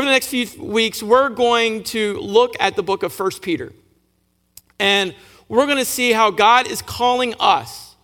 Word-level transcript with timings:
over 0.00 0.06
the 0.06 0.12
next 0.12 0.28
few 0.28 0.48
weeks, 0.58 1.02
we're 1.02 1.28
going 1.28 1.82
to 1.82 2.18
look 2.20 2.54
at 2.58 2.74
the 2.74 2.82
book 2.82 3.02
of 3.02 3.12
First 3.12 3.42
Peter. 3.42 3.70
And 4.78 5.14
we're 5.46 5.66
going 5.66 5.76
to 5.76 5.84
see 5.84 6.12
how 6.12 6.30
God 6.30 6.66
is 6.66 6.80
calling 6.80 7.34
us. 7.38 7.96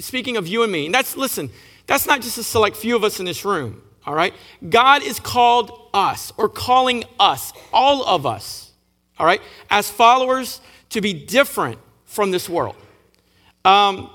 Speaking 0.00 0.36
of 0.36 0.46
you 0.46 0.64
and 0.64 0.70
me, 0.70 0.84
and 0.84 0.94
that's, 0.94 1.16
listen, 1.16 1.48
that's 1.86 2.06
not 2.06 2.20
just 2.20 2.36
a 2.36 2.42
select 2.42 2.76
few 2.76 2.94
of 2.94 3.04
us 3.04 3.20
in 3.20 3.24
this 3.24 3.42
room, 3.42 3.80
all 4.04 4.12
right? 4.12 4.34
God 4.68 5.02
is 5.02 5.18
called 5.18 5.88
us 5.94 6.30
or 6.36 6.46
calling 6.50 7.04
us, 7.18 7.54
all 7.72 8.04
of 8.04 8.26
us, 8.26 8.72
all 9.18 9.24
right, 9.24 9.40
as 9.70 9.88
followers 9.88 10.60
to 10.90 11.00
be 11.00 11.14
different 11.14 11.78
from 12.04 12.32
this 12.32 12.50
world. 12.50 12.76
Um, 13.64 14.10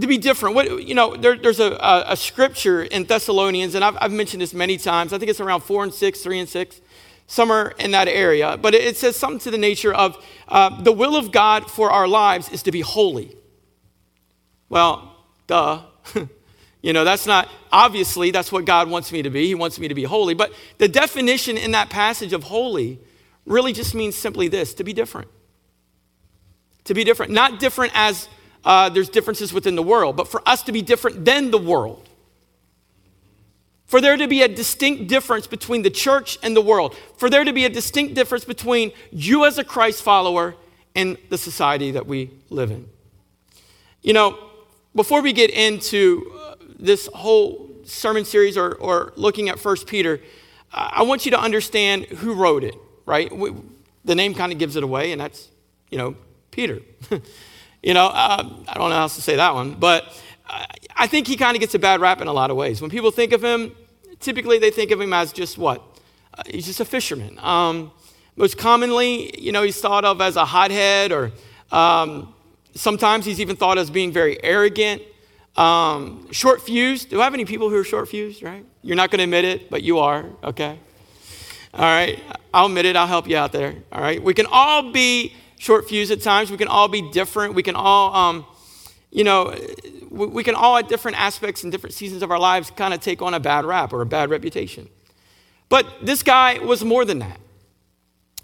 to 0.00 0.06
be 0.06 0.18
different. 0.18 0.54
What, 0.54 0.86
you 0.86 0.94
know, 0.94 1.16
there, 1.16 1.36
there's 1.36 1.60
a, 1.60 1.72
a, 1.72 2.04
a, 2.08 2.16
scripture 2.16 2.82
in 2.82 3.04
Thessalonians, 3.04 3.74
and 3.74 3.84
I've, 3.84 3.96
I've, 4.00 4.12
mentioned 4.12 4.42
this 4.42 4.52
many 4.52 4.76
times. 4.76 5.12
I 5.12 5.18
think 5.18 5.30
it's 5.30 5.40
around 5.40 5.60
four 5.60 5.84
and 5.84 5.94
six, 5.94 6.20
three 6.20 6.40
and 6.40 6.48
six, 6.48 6.80
somewhere 7.26 7.74
in 7.78 7.92
that 7.92 8.08
area. 8.08 8.56
But 8.56 8.74
it, 8.74 8.96
says 8.96 9.16
something 9.16 9.38
to 9.40 9.50
the 9.50 9.58
nature 9.58 9.94
of 9.94 10.22
uh, 10.48 10.82
the 10.82 10.92
will 10.92 11.16
of 11.16 11.30
God 11.30 11.70
for 11.70 11.90
our 11.90 12.08
lives 12.08 12.48
is 12.48 12.62
to 12.64 12.72
be 12.72 12.80
holy. 12.80 13.36
Well, 14.68 15.16
duh. 15.46 15.82
you 16.82 16.92
know, 16.92 17.04
that's 17.04 17.26
not, 17.26 17.48
obviously, 17.70 18.30
that's 18.30 18.50
what 18.50 18.64
God 18.64 18.90
wants 18.90 19.12
me 19.12 19.22
to 19.22 19.30
be. 19.30 19.46
He 19.46 19.54
wants 19.54 19.78
me 19.78 19.88
to 19.88 19.94
be 19.94 20.04
holy. 20.04 20.34
But 20.34 20.52
the 20.78 20.88
definition 20.88 21.56
in 21.56 21.70
that 21.70 21.88
passage 21.88 22.32
of 22.32 22.44
holy 22.44 22.98
really 23.46 23.72
just 23.72 23.94
means 23.94 24.16
simply 24.16 24.48
this 24.48 24.74
to 24.74 24.84
be 24.84 24.92
different. 24.92 25.28
To 26.84 26.94
be 26.94 27.04
different. 27.04 27.32
Not 27.32 27.60
different 27.60 27.92
as 27.94 28.28
uh, 28.64 28.88
there's 28.88 29.08
differences 29.08 29.52
within 29.52 29.76
the 29.76 29.82
world, 29.82 30.16
but 30.16 30.28
for 30.28 30.46
us 30.46 30.62
to 30.62 30.72
be 30.72 30.82
different 30.82 31.24
than 31.24 31.50
the 31.50 31.58
world. 31.58 32.08
For 33.86 34.00
there 34.00 34.16
to 34.16 34.26
be 34.26 34.42
a 34.42 34.48
distinct 34.48 35.08
difference 35.08 35.46
between 35.46 35.82
the 35.82 35.90
church 35.90 36.38
and 36.42 36.56
the 36.56 36.62
world. 36.62 36.96
For 37.16 37.28
there 37.28 37.44
to 37.44 37.52
be 37.52 37.64
a 37.64 37.68
distinct 37.68 38.14
difference 38.14 38.44
between 38.44 38.92
you 39.12 39.44
as 39.44 39.58
a 39.58 39.64
Christ 39.64 40.02
follower 40.02 40.54
and 40.94 41.18
the 41.28 41.38
society 41.38 41.90
that 41.90 42.06
we 42.06 42.30
live 42.50 42.70
in. 42.70 42.88
You 44.02 44.14
know, 44.14 44.38
before 44.94 45.20
we 45.20 45.32
get 45.32 45.50
into 45.50 46.32
uh, 46.36 46.54
this 46.78 47.08
whole 47.08 47.70
sermon 47.84 48.24
series 48.24 48.56
or, 48.56 48.74
or 48.74 49.12
looking 49.16 49.48
at 49.48 49.58
First 49.58 49.86
Peter, 49.86 50.20
I 50.72 51.02
want 51.02 51.24
you 51.24 51.30
to 51.32 51.40
understand 51.40 52.06
who 52.06 52.34
wrote 52.34 52.64
it, 52.64 52.74
right? 53.06 53.30
We, 53.34 53.52
the 54.04 54.14
name 54.14 54.34
kind 54.34 54.50
of 54.50 54.58
gives 54.58 54.76
it 54.76 54.82
away, 54.82 55.12
and 55.12 55.20
that's, 55.20 55.48
you 55.90 55.98
know, 55.98 56.16
Peter. 56.50 56.80
You 57.84 57.92
know, 57.92 58.06
uh, 58.06 58.48
I 58.66 58.74
don't 58.78 58.88
know 58.88 58.96
how 58.96 59.02
else 59.02 59.16
to 59.16 59.20
say 59.20 59.36
that 59.36 59.52
one, 59.52 59.74
but 59.74 60.06
I 60.96 61.06
think 61.06 61.26
he 61.26 61.36
kind 61.36 61.54
of 61.54 61.60
gets 61.60 61.74
a 61.74 61.78
bad 61.78 62.00
rap 62.00 62.22
in 62.22 62.28
a 62.28 62.32
lot 62.32 62.50
of 62.50 62.56
ways. 62.56 62.80
When 62.80 62.90
people 62.90 63.10
think 63.10 63.34
of 63.34 63.44
him, 63.44 63.76
typically 64.20 64.58
they 64.58 64.70
think 64.70 64.90
of 64.90 65.02
him 65.02 65.12
as 65.12 65.34
just 65.34 65.58
what? 65.58 65.82
Uh, 66.32 66.44
he's 66.46 66.64
just 66.64 66.80
a 66.80 66.86
fisherman. 66.86 67.38
Um, 67.40 67.92
most 68.36 68.56
commonly, 68.56 69.38
you 69.38 69.52
know, 69.52 69.62
he's 69.62 69.78
thought 69.78 70.06
of 70.06 70.22
as 70.22 70.36
a 70.36 70.46
hothead, 70.46 71.12
or 71.12 71.32
um, 71.72 72.34
sometimes 72.74 73.26
he's 73.26 73.38
even 73.38 73.54
thought 73.54 73.76
as 73.76 73.90
being 73.90 74.12
very 74.12 74.42
arrogant, 74.42 75.02
um, 75.56 76.26
short 76.32 76.62
fused. 76.62 77.10
Do 77.10 77.20
I 77.20 77.24
have 77.24 77.34
any 77.34 77.44
people 77.44 77.68
who 77.68 77.76
are 77.76 77.84
short 77.84 78.08
fused, 78.08 78.42
right? 78.42 78.64
You're 78.80 78.96
not 78.96 79.10
going 79.10 79.18
to 79.18 79.24
admit 79.24 79.44
it, 79.44 79.68
but 79.68 79.82
you 79.82 79.98
are, 79.98 80.24
okay? 80.42 80.78
All 81.74 81.84
right, 81.84 82.18
I'll 82.54 82.66
admit 82.66 82.86
it, 82.86 82.96
I'll 82.96 83.06
help 83.06 83.28
you 83.28 83.36
out 83.36 83.52
there, 83.52 83.74
all 83.92 84.00
right? 84.00 84.22
We 84.22 84.32
can 84.32 84.46
all 84.46 84.90
be 84.90 85.34
short 85.58 85.88
fuse 85.88 86.10
at 86.10 86.22
times. 86.22 86.50
We 86.50 86.56
can 86.56 86.68
all 86.68 86.88
be 86.88 87.02
different. 87.10 87.54
We 87.54 87.62
can 87.62 87.76
all, 87.76 88.14
um, 88.14 88.46
you 89.10 89.24
know, 89.24 89.56
we 90.10 90.44
can 90.44 90.54
all 90.54 90.76
at 90.76 90.88
different 90.88 91.20
aspects 91.20 91.62
and 91.62 91.72
different 91.72 91.94
seasons 91.94 92.22
of 92.22 92.30
our 92.30 92.38
lives 92.38 92.70
kind 92.70 92.94
of 92.94 93.00
take 93.00 93.22
on 93.22 93.34
a 93.34 93.40
bad 93.40 93.64
rap 93.64 93.92
or 93.92 94.00
a 94.00 94.06
bad 94.06 94.30
reputation. 94.30 94.88
But 95.68 95.86
this 96.02 96.22
guy 96.22 96.58
was 96.58 96.84
more 96.84 97.04
than 97.04 97.18
that. 97.20 97.40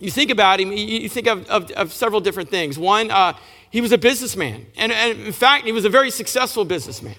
You 0.00 0.11
think 0.11 0.30
about 0.30 0.61
him, 0.61 0.72
you 0.72 1.08
think 1.08 1.27
of, 1.27 1.47
of, 1.48 1.70
of 1.72 1.92
several 1.92 2.20
different 2.20 2.48
things. 2.48 2.78
One, 2.78 3.11
uh, 3.11 3.34
he 3.70 3.80
was 3.80 3.92
a 3.92 3.98
businessman. 3.98 4.67
And, 4.77 4.91
and, 4.91 5.20
in 5.20 5.33
fact, 5.33 5.67
he 5.67 5.72
was 5.72 5.85
a 5.85 5.90
very 5.90 6.11
successful 6.11 6.64
businessman. 6.64 7.17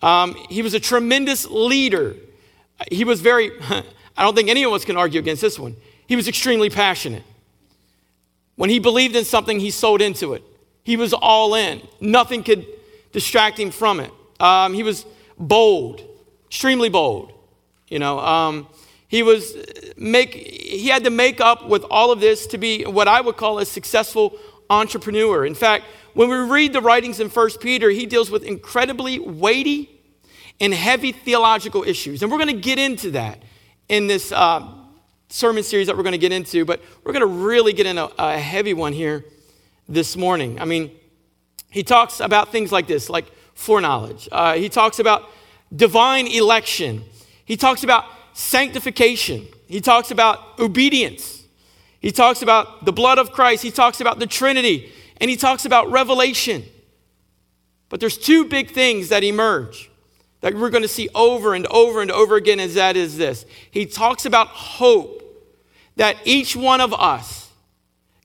Um, 0.00 0.34
he 0.48 0.62
was 0.62 0.74
a 0.74 0.80
tremendous 0.80 1.48
leader. 1.48 2.16
He 2.90 3.04
was 3.04 3.20
very, 3.20 3.52
I 4.16 4.22
don't 4.22 4.34
think 4.34 4.48
any 4.48 4.64
of 4.64 4.72
us 4.72 4.84
can 4.84 4.96
argue 4.96 5.20
against 5.20 5.42
this 5.42 5.58
one. 5.58 5.76
He 6.06 6.16
was 6.16 6.28
extremely 6.28 6.70
passionate. 6.70 7.22
When 8.56 8.70
he 8.70 8.78
believed 8.78 9.16
in 9.16 9.24
something, 9.24 9.60
he 9.60 9.70
sold 9.70 10.00
into 10.00 10.34
it. 10.34 10.42
He 10.84 10.96
was 10.96 11.12
all 11.12 11.54
in. 11.54 11.80
Nothing 12.00 12.42
could 12.42 12.66
distract 13.12 13.58
him 13.58 13.70
from 13.70 14.00
it. 14.00 14.10
Um, 14.40 14.74
he 14.74 14.82
was 14.82 15.06
bold, 15.38 16.02
extremely 16.46 16.88
bold. 16.88 17.32
You 17.88 17.98
know, 17.98 18.18
um, 18.20 18.68
he 19.08 19.22
was 19.22 19.54
make 19.96 20.34
he 20.34 20.88
had 20.88 21.04
to 21.04 21.10
make 21.10 21.40
up 21.40 21.68
with 21.68 21.84
all 21.90 22.10
of 22.10 22.20
this 22.20 22.46
to 22.48 22.58
be 22.58 22.84
what 22.84 23.08
I 23.08 23.20
would 23.20 23.36
call 23.36 23.58
a 23.58 23.66
successful 23.66 24.38
entrepreneur. 24.70 25.44
In 25.44 25.54
fact, 25.54 25.84
when 26.14 26.28
we 26.28 26.36
read 26.36 26.72
the 26.72 26.80
writings 26.80 27.20
in 27.20 27.28
First 27.28 27.60
Peter, 27.60 27.90
he 27.90 28.06
deals 28.06 28.30
with 28.30 28.42
incredibly 28.42 29.18
weighty 29.18 29.90
and 30.60 30.72
heavy 30.72 31.12
theological 31.12 31.82
issues, 31.82 32.22
and 32.22 32.32
we're 32.32 32.38
going 32.38 32.54
to 32.54 32.60
get 32.60 32.78
into 32.78 33.12
that 33.12 33.42
in 33.88 34.06
this. 34.06 34.32
Uh, 34.32 34.81
sermon 35.32 35.62
series 35.62 35.86
that 35.86 35.96
we're 35.96 36.02
going 36.02 36.12
to 36.12 36.18
get 36.18 36.30
into, 36.30 36.64
but 36.64 36.82
we're 37.02 37.12
going 37.12 37.20
to 37.20 37.26
really 37.26 37.72
get 37.72 37.86
in 37.86 37.96
a, 37.96 38.08
a 38.18 38.38
heavy 38.38 38.74
one 38.74 38.92
here 38.92 39.24
this 39.88 40.14
morning. 40.14 40.60
I 40.60 40.66
mean, 40.66 40.90
he 41.70 41.82
talks 41.82 42.20
about 42.20 42.52
things 42.52 42.70
like 42.70 42.86
this, 42.86 43.08
like 43.08 43.32
foreknowledge. 43.54 44.28
Uh, 44.30 44.54
he 44.54 44.68
talks 44.68 44.98
about 44.98 45.30
divine 45.74 46.26
election. 46.26 47.02
He 47.46 47.56
talks 47.56 47.82
about 47.82 48.04
sanctification. 48.34 49.46
He 49.66 49.80
talks 49.80 50.10
about 50.10 50.58
obedience. 50.58 51.44
He 51.98 52.10
talks 52.10 52.42
about 52.42 52.84
the 52.84 52.92
blood 52.92 53.18
of 53.18 53.32
Christ. 53.32 53.62
He 53.62 53.70
talks 53.70 54.02
about 54.02 54.18
the 54.18 54.26
Trinity. 54.26 54.92
And 55.16 55.30
he 55.30 55.36
talks 55.36 55.64
about 55.64 55.90
revelation. 55.90 56.62
But 57.88 58.00
there's 58.00 58.18
two 58.18 58.44
big 58.44 58.70
things 58.70 59.08
that 59.08 59.24
emerge 59.24 59.90
that 60.42 60.54
we're 60.54 60.70
going 60.70 60.82
to 60.82 60.88
see 60.88 61.08
over 61.14 61.54
and 61.54 61.66
over 61.68 62.02
and 62.02 62.10
over 62.10 62.36
again, 62.36 62.60
as 62.60 62.74
that 62.74 62.96
is 62.96 63.16
this. 63.16 63.46
He 63.70 63.86
talks 63.86 64.26
about 64.26 64.48
hope 64.48 65.21
that 65.96 66.16
each 66.24 66.56
one 66.56 66.80
of 66.80 66.92
us 66.94 67.50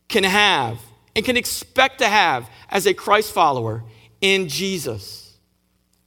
can 0.07 0.23
have 0.23 0.79
and 1.15 1.25
can 1.25 1.37
expect 1.37 1.99
to 1.99 2.07
have 2.07 2.49
as 2.69 2.85
a 2.85 2.93
Christ 2.93 3.31
follower 3.31 3.83
in 4.21 4.47
Jesus. 4.47 5.35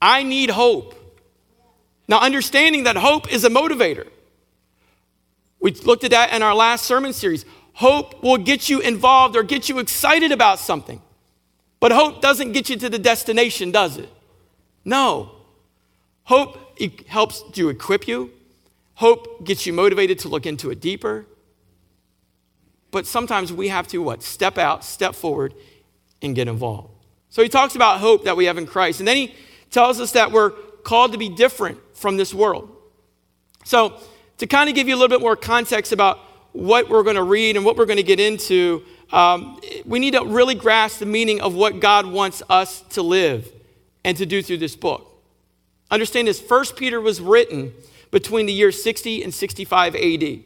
I 0.00 0.22
need 0.22 0.50
hope. 0.50 0.94
Now, 2.08 2.20
understanding 2.20 2.84
that 2.84 2.96
hope 2.96 3.32
is 3.32 3.44
a 3.44 3.50
motivator. 3.50 4.08
We 5.60 5.72
looked 5.72 6.04
at 6.04 6.10
that 6.12 6.32
in 6.32 6.42
our 6.42 6.54
last 6.54 6.86
sermon 6.86 7.12
series. 7.12 7.44
Hope 7.74 8.22
will 8.22 8.38
get 8.38 8.68
you 8.68 8.80
involved 8.80 9.36
or 9.36 9.42
get 9.42 9.68
you 9.68 9.78
excited 9.78 10.32
about 10.32 10.58
something. 10.58 11.00
But 11.78 11.92
hope 11.92 12.20
doesn't 12.20 12.52
get 12.52 12.68
you 12.68 12.76
to 12.76 12.88
the 12.88 12.98
destination, 12.98 13.70
does 13.70 13.96
it? 13.96 14.08
No. 14.84 15.32
Hope 16.24 16.78
helps 17.08 17.42
to 17.52 17.68
equip 17.68 18.08
you. 18.08 18.30
Hope 18.94 19.44
gets 19.44 19.66
you 19.66 19.72
motivated 19.72 20.18
to 20.20 20.28
look 20.28 20.46
into 20.46 20.70
it 20.70 20.80
deeper. 20.80 21.26
But 22.90 23.06
sometimes 23.06 23.52
we 23.52 23.68
have 23.68 23.86
to 23.88 23.98
what? 23.98 24.22
Step 24.22 24.58
out, 24.58 24.84
step 24.84 25.14
forward, 25.14 25.54
and 26.22 26.34
get 26.34 26.48
involved. 26.48 26.90
So 27.28 27.42
he 27.42 27.48
talks 27.48 27.76
about 27.76 28.00
hope 28.00 28.24
that 28.24 28.36
we 28.36 28.46
have 28.46 28.58
in 28.58 28.66
Christ. 28.66 29.00
And 29.00 29.08
then 29.08 29.16
he 29.16 29.34
tells 29.70 30.00
us 30.00 30.12
that 30.12 30.32
we're 30.32 30.50
called 30.82 31.12
to 31.12 31.18
be 31.18 31.28
different 31.28 31.78
from 31.94 32.16
this 32.16 32.34
world. 32.34 32.76
So, 33.64 33.94
to 34.38 34.46
kind 34.46 34.68
of 34.70 34.74
give 34.74 34.88
you 34.88 34.94
a 34.94 34.98
little 34.98 35.14
bit 35.14 35.20
more 35.20 35.36
context 35.36 35.92
about 35.92 36.18
what 36.52 36.88
we're 36.88 37.02
going 37.02 37.16
to 37.16 37.22
read 37.22 37.56
and 37.56 37.64
what 37.64 37.76
we're 37.76 37.86
going 37.86 37.98
to 37.98 38.02
get 38.02 38.18
into, 38.18 38.82
um, 39.12 39.60
we 39.84 39.98
need 39.98 40.14
to 40.14 40.24
really 40.24 40.54
grasp 40.54 40.98
the 40.98 41.06
meaning 41.06 41.40
of 41.42 41.54
what 41.54 41.78
God 41.78 42.06
wants 42.06 42.42
us 42.48 42.80
to 42.90 43.02
live 43.02 43.52
and 44.02 44.16
to 44.16 44.24
do 44.24 44.42
through 44.42 44.56
this 44.56 44.76
book. 44.76 45.06
Understand 45.90 46.26
this 46.26 46.40
First 46.40 46.76
Peter 46.76 47.00
was 47.00 47.20
written 47.20 47.72
between 48.10 48.46
the 48.46 48.52
years 48.52 48.82
60 48.82 49.22
and 49.22 49.32
65 49.32 49.94
AD. 49.94 50.40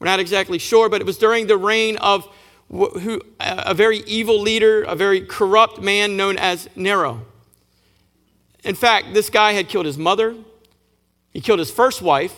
We're 0.00 0.06
not 0.06 0.18
exactly 0.18 0.58
sure, 0.58 0.88
but 0.88 1.00
it 1.00 1.04
was 1.04 1.18
during 1.18 1.46
the 1.46 1.58
reign 1.58 1.98
of 1.98 2.26
who, 2.70 3.20
a 3.38 3.74
very 3.74 3.98
evil 3.98 4.40
leader, 4.40 4.82
a 4.82 4.94
very 4.94 5.20
corrupt 5.20 5.80
man 5.80 6.16
known 6.16 6.38
as 6.38 6.68
Nero. 6.74 7.26
In 8.64 8.74
fact, 8.74 9.12
this 9.12 9.28
guy 9.30 9.52
had 9.52 9.68
killed 9.68 9.86
his 9.86 9.98
mother, 9.98 10.34
he 11.32 11.40
killed 11.40 11.58
his 11.58 11.70
first 11.70 12.00
wife, 12.00 12.34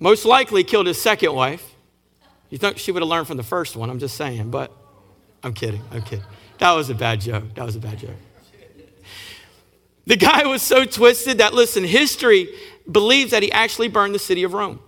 most 0.00 0.24
likely 0.24 0.64
killed 0.64 0.86
his 0.86 1.00
second 1.00 1.32
wife. 1.34 1.74
You 2.50 2.58
think 2.58 2.78
she 2.78 2.92
would 2.92 3.02
have 3.02 3.08
learned 3.08 3.28
from 3.28 3.36
the 3.36 3.42
first 3.42 3.76
one, 3.76 3.88
I'm 3.88 3.98
just 3.98 4.16
saying, 4.16 4.50
but 4.50 4.72
I'm 5.42 5.54
kidding, 5.54 5.82
I'm 5.90 6.02
kidding. 6.02 6.24
That 6.58 6.72
was 6.72 6.90
a 6.90 6.94
bad 6.94 7.20
joke. 7.20 7.54
That 7.54 7.64
was 7.64 7.76
a 7.76 7.80
bad 7.80 7.98
joke. 7.98 8.16
The 10.06 10.16
guy 10.16 10.46
was 10.46 10.62
so 10.62 10.84
twisted 10.84 11.38
that, 11.38 11.54
listen, 11.54 11.84
history 11.84 12.48
believes 12.90 13.30
that 13.30 13.42
he 13.42 13.52
actually 13.52 13.88
burned 13.88 14.14
the 14.14 14.18
city 14.18 14.42
of 14.42 14.52
Rome. 14.52 14.80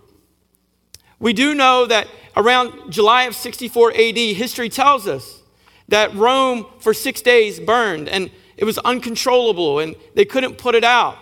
We 1.25 1.33
do 1.33 1.55
know 1.55 1.87
that 1.87 2.07
around 2.37 2.91
July 2.91 3.23
of 3.23 3.33
64 3.33 3.93
AD, 3.93 4.15
history 4.15 4.69
tells 4.69 5.07
us 5.07 5.41
that 5.87 6.13
Rome 6.13 6.67
for 6.81 6.93
six 6.93 7.19
days 7.19 7.59
burned 7.59 8.07
and 8.07 8.29
it 8.57 8.63
was 8.63 8.77
uncontrollable 8.77 9.79
and 9.79 9.95
they 10.13 10.25
couldn't 10.25 10.59
put 10.59 10.75
it 10.75 10.83
out. 10.83 11.17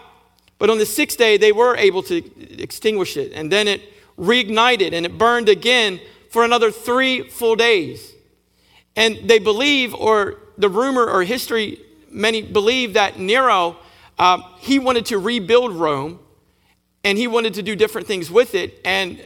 But 0.60 0.70
on 0.70 0.78
the 0.78 0.86
sixth 0.86 1.18
day, 1.18 1.38
they 1.38 1.54
were 1.54 1.78
able 1.78 2.04
to 2.04 2.22
extinguish 2.62 3.16
it 3.16 3.32
and 3.32 3.50
then 3.50 3.70
it 3.70 3.82
reignited 4.20 4.92
and 4.92 5.06
it 5.06 5.18
burned 5.18 5.48
again 5.48 6.02
for 6.30 6.44
another 6.44 6.70
three 6.70 7.30
full 7.30 7.56
days. 7.56 8.12
And 8.98 9.30
they 9.30 9.40
believe, 9.40 9.94
or 9.94 10.36
the 10.58 10.68
rumor 10.68 11.10
or 11.10 11.24
history, 11.24 11.80
many 12.12 12.42
believe 12.42 12.96
that 12.96 13.20
Nero, 13.20 13.78
uh, 14.20 14.42
he 14.60 14.80
wanted 14.80 15.06
to 15.06 15.18
rebuild 15.18 15.72
Rome 15.72 16.20
and 17.06 17.18
he 17.18 17.28
wanted 17.28 17.54
to 17.54 17.64
do 17.64 17.74
different 17.78 18.06
things 18.06 18.30
with 18.30 18.54
it. 18.54 18.82
And 18.84 19.22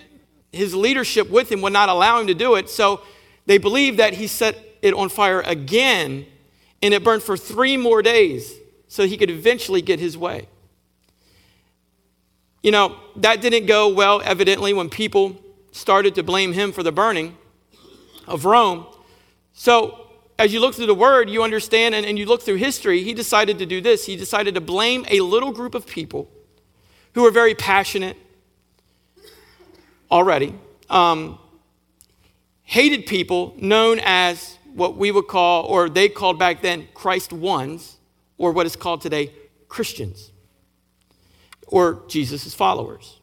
his 0.51 0.73
leadership 0.73 1.29
with 1.29 1.51
him 1.51 1.61
would 1.61 1.73
not 1.73 1.89
allow 1.89 2.19
him 2.19 2.27
to 2.27 2.33
do 2.33 2.55
it. 2.55 2.69
So 2.69 3.01
they 3.45 3.57
believe 3.57 3.97
that 3.97 4.13
he 4.13 4.27
set 4.27 4.57
it 4.81 4.93
on 4.93 5.09
fire 5.09 5.41
again 5.41 6.25
and 6.81 6.93
it 6.93 7.03
burned 7.03 7.23
for 7.23 7.35
three 7.35 7.77
more 7.77 8.01
days 8.01 8.53
so 8.87 9.05
he 9.05 9.17
could 9.17 9.29
eventually 9.29 9.81
get 9.81 9.99
his 9.99 10.17
way. 10.17 10.47
You 12.63 12.71
know, 12.71 12.97
that 13.17 13.41
didn't 13.41 13.65
go 13.65 13.89
well, 13.89 14.21
evidently, 14.23 14.73
when 14.73 14.89
people 14.89 15.37
started 15.71 16.15
to 16.15 16.23
blame 16.23 16.53
him 16.53 16.71
for 16.71 16.83
the 16.83 16.91
burning 16.91 17.37
of 18.27 18.45
Rome. 18.45 18.85
So, 19.53 20.07
as 20.39 20.53
you 20.53 20.59
look 20.59 20.75
through 20.75 20.87
the 20.87 20.95
word, 20.95 21.29
you 21.29 21.43
understand, 21.43 21.95
and, 21.95 22.05
and 22.05 22.19
you 22.19 22.25
look 22.25 22.43
through 22.43 22.55
history, 22.55 23.03
he 23.03 23.13
decided 23.13 23.57
to 23.59 23.65
do 23.65 23.81
this. 23.81 24.05
He 24.05 24.15
decided 24.15 24.53
to 24.55 24.61
blame 24.61 25.05
a 25.09 25.21
little 25.21 25.51
group 25.51 25.73
of 25.73 25.87
people 25.87 26.29
who 27.13 27.23
were 27.23 27.31
very 27.31 27.55
passionate 27.55 28.17
already, 30.11 30.53
um, 30.89 31.39
hated 32.63 33.05
people 33.05 33.53
known 33.57 33.99
as 34.03 34.57
what 34.73 34.95
we 34.95 35.11
would 35.11 35.27
call, 35.27 35.65
or 35.65 35.89
they 35.89 36.09
called 36.09 36.37
back 36.37 36.61
then, 36.61 36.87
Christ 36.93 37.33
ones, 37.33 37.97
or 38.37 38.51
what 38.51 38.65
is 38.65 38.75
called 38.75 39.01
today 39.01 39.31
Christians 39.67 40.31
or 41.67 42.03
Jesus' 42.07 42.53
followers. 42.53 43.19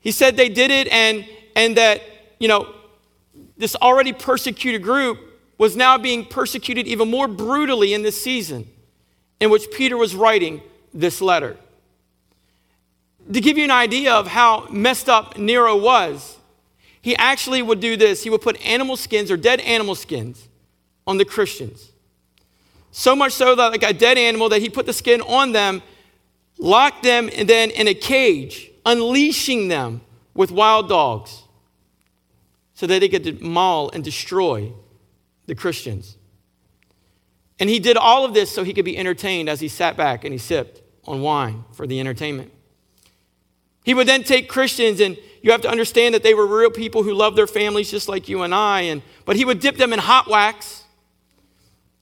He 0.00 0.12
said 0.12 0.36
they 0.36 0.48
did 0.48 0.70
it 0.70 0.88
and, 0.88 1.26
and 1.56 1.76
that, 1.76 2.02
you 2.38 2.48
know, 2.48 2.72
this 3.56 3.74
already 3.76 4.12
persecuted 4.12 4.82
group 4.82 5.18
was 5.58 5.76
now 5.76 5.98
being 5.98 6.24
persecuted 6.24 6.86
even 6.86 7.10
more 7.10 7.26
brutally 7.26 7.94
in 7.94 8.02
this 8.02 8.20
season 8.20 8.68
in 9.40 9.50
which 9.50 9.70
Peter 9.72 9.96
was 9.96 10.14
writing 10.14 10.62
this 10.92 11.20
letter. 11.20 11.56
To 13.32 13.40
give 13.40 13.58
you 13.58 13.64
an 13.64 13.70
idea 13.70 14.12
of 14.12 14.28
how 14.28 14.68
messed 14.70 15.08
up 15.08 15.36
Nero 15.36 15.76
was, 15.76 16.36
he 17.02 17.16
actually 17.16 17.62
would 17.62 17.80
do 17.80 17.96
this. 17.96 18.22
He 18.22 18.30
would 18.30 18.42
put 18.42 18.64
animal 18.64 18.96
skins 18.96 19.30
or 19.30 19.36
dead 19.36 19.60
animal 19.60 19.94
skins 19.94 20.48
on 21.06 21.18
the 21.18 21.24
Christians. 21.24 21.92
So 22.90 23.14
much 23.14 23.32
so 23.32 23.54
that, 23.54 23.72
like 23.72 23.82
a 23.82 23.92
dead 23.92 24.16
animal, 24.16 24.48
that 24.48 24.60
he 24.60 24.70
put 24.70 24.86
the 24.86 24.92
skin 24.92 25.20
on 25.22 25.52
them 25.52 25.82
locked 26.58 27.02
them 27.02 27.28
and 27.34 27.48
then 27.48 27.70
in 27.70 27.88
a 27.88 27.94
cage, 27.94 28.70
unleashing 28.84 29.68
them 29.68 30.00
with 30.34 30.50
wild 30.50 30.88
dogs 30.88 31.42
so 32.74 32.86
that 32.86 33.00
they 33.00 33.08
could 33.08 33.40
maul 33.40 33.90
and 33.90 34.04
destroy 34.04 34.72
the 35.46 35.54
Christians. 35.54 36.16
And 37.58 37.70
he 37.70 37.78
did 37.78 37.96
all 37.96 38.24
of 38.24 38.34
this 38.34 38.50
so 38.50 38.64
he 38.64 38.74
could 38.74 38.84
be 38.84 38.98
entertained 38.98 39.48
as 39.48 39.60
he 39.60 39.68
sat 39.68 39.96
back 39.96 40.24
and 40.24 40.32
he 40.32 40.38
sipped 40.38 40.82
on 41.04 41.22
wine 41.22 41.64
for 41.72 41.86
the 41.86 42.00
entertainment. 42.00 42.52
He 43.86 43.94
would 43.94 44.06
then 44.06 44.22
take 44.22 44.50
Christians, 44.50 45.00
and 45.00 45.16
you 45.40 45.50
have 45.52 45.62
to 45.62 45.70
understand 45.70 46.14
that 46.14 46.22
they 46.22 46.34
were 46.34 46.46
real 46.46 46.70
people 46.70 47.02
who 47.02 47.14
loved 47.14 47.38
their 47.38 47.46
families 47.46 47.90
just 47.90 48.06
like 48.06 48.28
you 48.28 48.42
and 48.42 48.54
I. 48.54 48.82
And, 48.82 49.00
but 49.24 49.36
he 49.36 49.46
would 49.46 49.60
dip 49.60 49.78
them 49.78 49.94
in 49.94 49.98
hot 49.98 50.28
wax. 50.28 50.84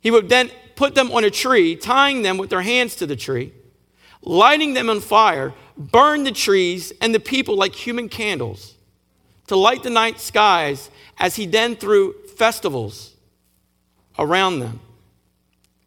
He 0.00 0.10
would 0.10 0.28
then 0.28 0.50
put 0.75 0.96
them 0.96 1.12
on 1.12 1.22
a 1.22 1.31
tree, 1.31 1.76
tying 1.76 2.22
them 2.22 2.38
with 2.38 2.50
their 2.50 2.62
hands 2.62 2.96
to 2.96 3.06
the 3.06 3.14
tree 3.14 3.52
lighting 4.25 4.75
them 4.75 4.90
on 4.90 5.00
fire, 5.00 5.52
burn 5.76 6.25
the 6.25 6.32
trees 6.32 6.92
and 7.00 7.14
the 7.14 7.20
people 7.20 7.56
like 7.56 7.75
human 7.75 8.08
candles 8.08 8.75
to 9.46 9.56
light 9.56 9.82
the 9.82 9.90
night 9.90 10.19
skies 10.19 10.90
as 11.19 11.37
he 11.37 11.46
then 11.46 11.76
threw 11.76 12.14
festivals 12.37 13.14
around 14.19 14.60
them. 14.60 14.80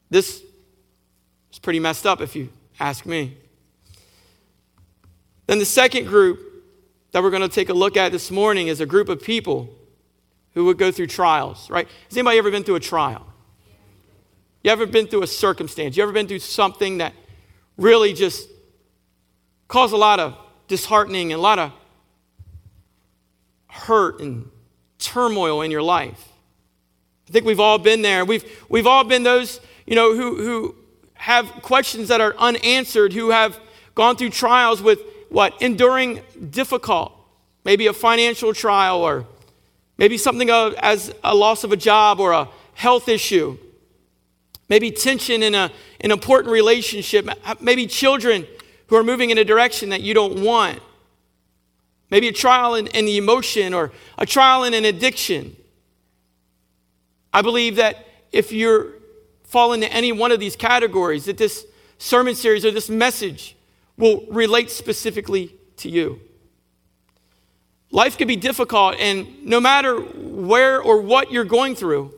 This 0.10 0.42
is 1.52 1.60
pretty 1.60 1.80
messed 1.80 2.06
up 2.06 2.22
if 2.22 2.36
you 2.36 2.50
ask 2.80 3.06
me. 3.06 3.38
Then 5.48 5.60
the 5.60 5.66
second 5.66 6.06
group 6.06 6.40
that 7.12 7.24
we're 7.24 7.32
going 7.32 7.42
to 7.42 7.50
take 7.50 7.70
a 7.70 7.74
look 7.74 7.98
at 7.98 8.12
this 8.12 8.30
morning 8.30 8.68
is 8.68 8.80
a 8.80 8.86
group 8.86 9.10
of 9.10 9.24
people 9.24 9.74
who 10.54 10.66
would 10.66 10.78
go 10.78 10.92
through 10.92 11.08
trials, 11.08 11.70
right? 11.70 11.88
Has 12.10 12.18
anybody 12.18 12.38
ever 12.38 12.52
been 12.52 12.64
through 12.64 12.76
a 12.76 12.80
trial? 12.80 13.26
You 14.64 14.72
ever 14.72 14.86
been 14.86 15.08
through 15.08 15.24
a 15.24 15.28
circumstance? 15.28 15.96
You 15.96 16.04
ever 16.04 16.12
been 16.12 16.28
through 16.28 16.40
something 16.40 16.98
that 16.98 17.14
really 17.78 18.14
just 18.14 18.50
caused 19.68 19.94
a 19.94 19.98
lot 19.98 20.20
of 20.20 20.38
disheartening 20.68 21.32
and 21.32 21.40
a 21.40 21.42
lot 21.42 21.60
of 21.60 21.72
hurt 23.68 24.20
and 24.20 24.50
turmoil 25.00 25.62
in 25.62 25.72
your 25.72 25.82
life. 25.82 26.30
I 27.30 27.32
think 27.32 27.46
we've 27.46 27.60
all 27.60 27.78
been 27.78 28.02
there. 28.02 28.26
We've, 28.26 28.44
we've 28.68 28.88
all 28.88 29.04
been 29.04 29.24
those, 29.24 29.62
you 29.86 29.96
know, 29.96 30.16
who, 30.16 30.36
who 30.38 30.76
have 31.14 31.46
questions 31.62 32.08
that 32.10 32.20
are 32.20 32.36
unanswered, 32.38 33.14
who 33.14 33.30
have 33.30 33.60
gone 33.96 34.16
through 34.16 34.32
trials 34.32 34.82
with 34.82 35.00
what? 35.30 35.62
Enduring 35.62 36.22
difficult, 36.50 37.14
maybe 37.64 37.88
a 37.88 37.94
financial 37.94 38.54
trial 38.54 39.02
or 39.02 39.26
maybe 39.98 40.18
something 40.18 40.50
as 40.50 41.14
a 41.24 41.36
loss 41.36 41.64
of 41.64 41.72
a 41.72 41.78
job 41.78 42.20
or 42.20 42.32
a 42.32 42.48
health 42.74 43.10
issue 43.10 43.58
maybe 44.70 44.92
tension 44.92 45.44
in 45.44 45.56
a, 45.56 45.72
an 46.02 46.12
important 46.12 46.52
relationship, 46.52 47.28
maybe 47.62 47.88
children 47.88 48.46
who 48.88 48.96
are 48.96 49.04
moving 49.04 49.30
in 49.30 49.38
a 49.38 49.46
direction 49.46 49.90
that 49.90 50.02
you 50.02 50.14
don't 50.14 50.44
want, 50.44 50.80
maybe 52.10 52.28
a 52.28 52.34
trial 52.34 52.76
in, 52.76 52.88
in 52.88 53.06
the 53.06 53.18
emotion 53.18 53.74
or 53.74 53.92
a 54.18 54.26
trial 54.26 54.64
in 54.64 54.74
an 54.74 54.86
addiction. 54.86 55.56
I 57.34 57.42
believe 57.42 57.76
that 57.78 58.06
if 58.32 58.52
you're 58.52 58.94
fall 59.44 59.72
into 59.72 59.92
any 59.94 60.12
one 60.12 60.34
of 60.34 60.42
these 60.42 60.58
categories, 60.58 61.26
that 61.26 61.38
this 61.38 61.66
sermon 61.98 62.36
series 62.36 62.66
or 62.66 62.72
this 62.72 62.90
message 62.90 63.56
will 63.98 64.26
relate 64.30 64.70
specifically 64.70 65.56
to 65.78 65.90
you. 65.90 66.22
Life 67.92 68.18
can 68.18 68.28
be 68.28 68.36
difficult, 68.36 68.96
and 69.00 69.46
no 69.46 69.60
matter 69.60 69.96
where 70.00 70.82
or 70.82 71.02
what 71.02 71.32
you're 71.32 71.46
going 71.46 71.76
through, 71.76 72.14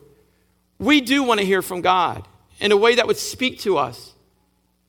we 0.78 1.00
do 1.00 1.22
want 1.22 1.40
to 1.40 1.46
hear 1.46 1.62
from 1.62 1.80
God 1.80 2.26
in 2.58 2.72
a 2.72 2.76
way 2.76 2.96
that 2.96 3.06
would 3.06 3.16
speak 3.16 3.60
to 3.60 3.78
us 3.78 4.12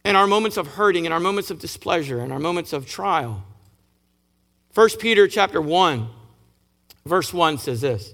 in 0.04 0.16
our 0.16 0.26
moments 0.26 0.58
of 0.58 0.68
hurting, 0.68 1.06
in 1.06 1.12
our 1.12 1.20
moments 1.20 1.52
of 1.52 1.60
displeasure, 1.60 2.20
in 2.22 2.32
our 2.32 2.40
moments 2.40 2.74
of 2.74 2.88
trial. 2.88 3.44
1 4.74 4.90
Peter 5.00 5.28
chapter 5.28 5.62
1, 5.62 6.08
verse 7.06 7.34
1 7.34 7.58
says 7.60 7.82
this. 7.82 8.14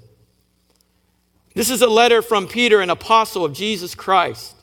This 1.54 1.70
is 1.70 1.82
a 1.82 1.88
letter 1.88 2.22
from 2.22 2.48
Peter, 2.48 2.82
an 2.82 2.90
apostle 2.90 3.46
of 3.46 3.54
Jesus 3.54 3.96
Christ. 3.96 4.56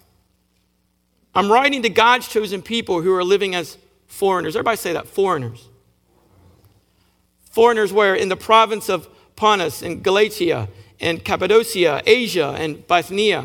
I'm 1.34 1.50
writing 1.50 1.82
to 1.82 1.88
God's 1.88 2.28
chosen 2.28 2.62
people 2.62 3.00
who 3.00 3.12
are 3.14 3.24
living 3.24 3.54
as 3.54 3.78
foreigners. 4.06 4.56
Everybody 4.56 4.76
say 4.76 4.92
that, 4.92 5.06
foreigners. 5.06 5.68
Foreigners 7.50 7.92
were 7.92 8.14
in 8.14 8.28
the 8.28 8.37
province 8.37 8.88
of 8.88 9.08
Pontus 9.37 9.82
and 9.82 10.02
Galatia 10.02 10.68
and 11.00 11.25
Cappadocia, 11.25 12.02
Asia 12.06 12.54
and 12.58 12.87
Bithynia 12.87 13.44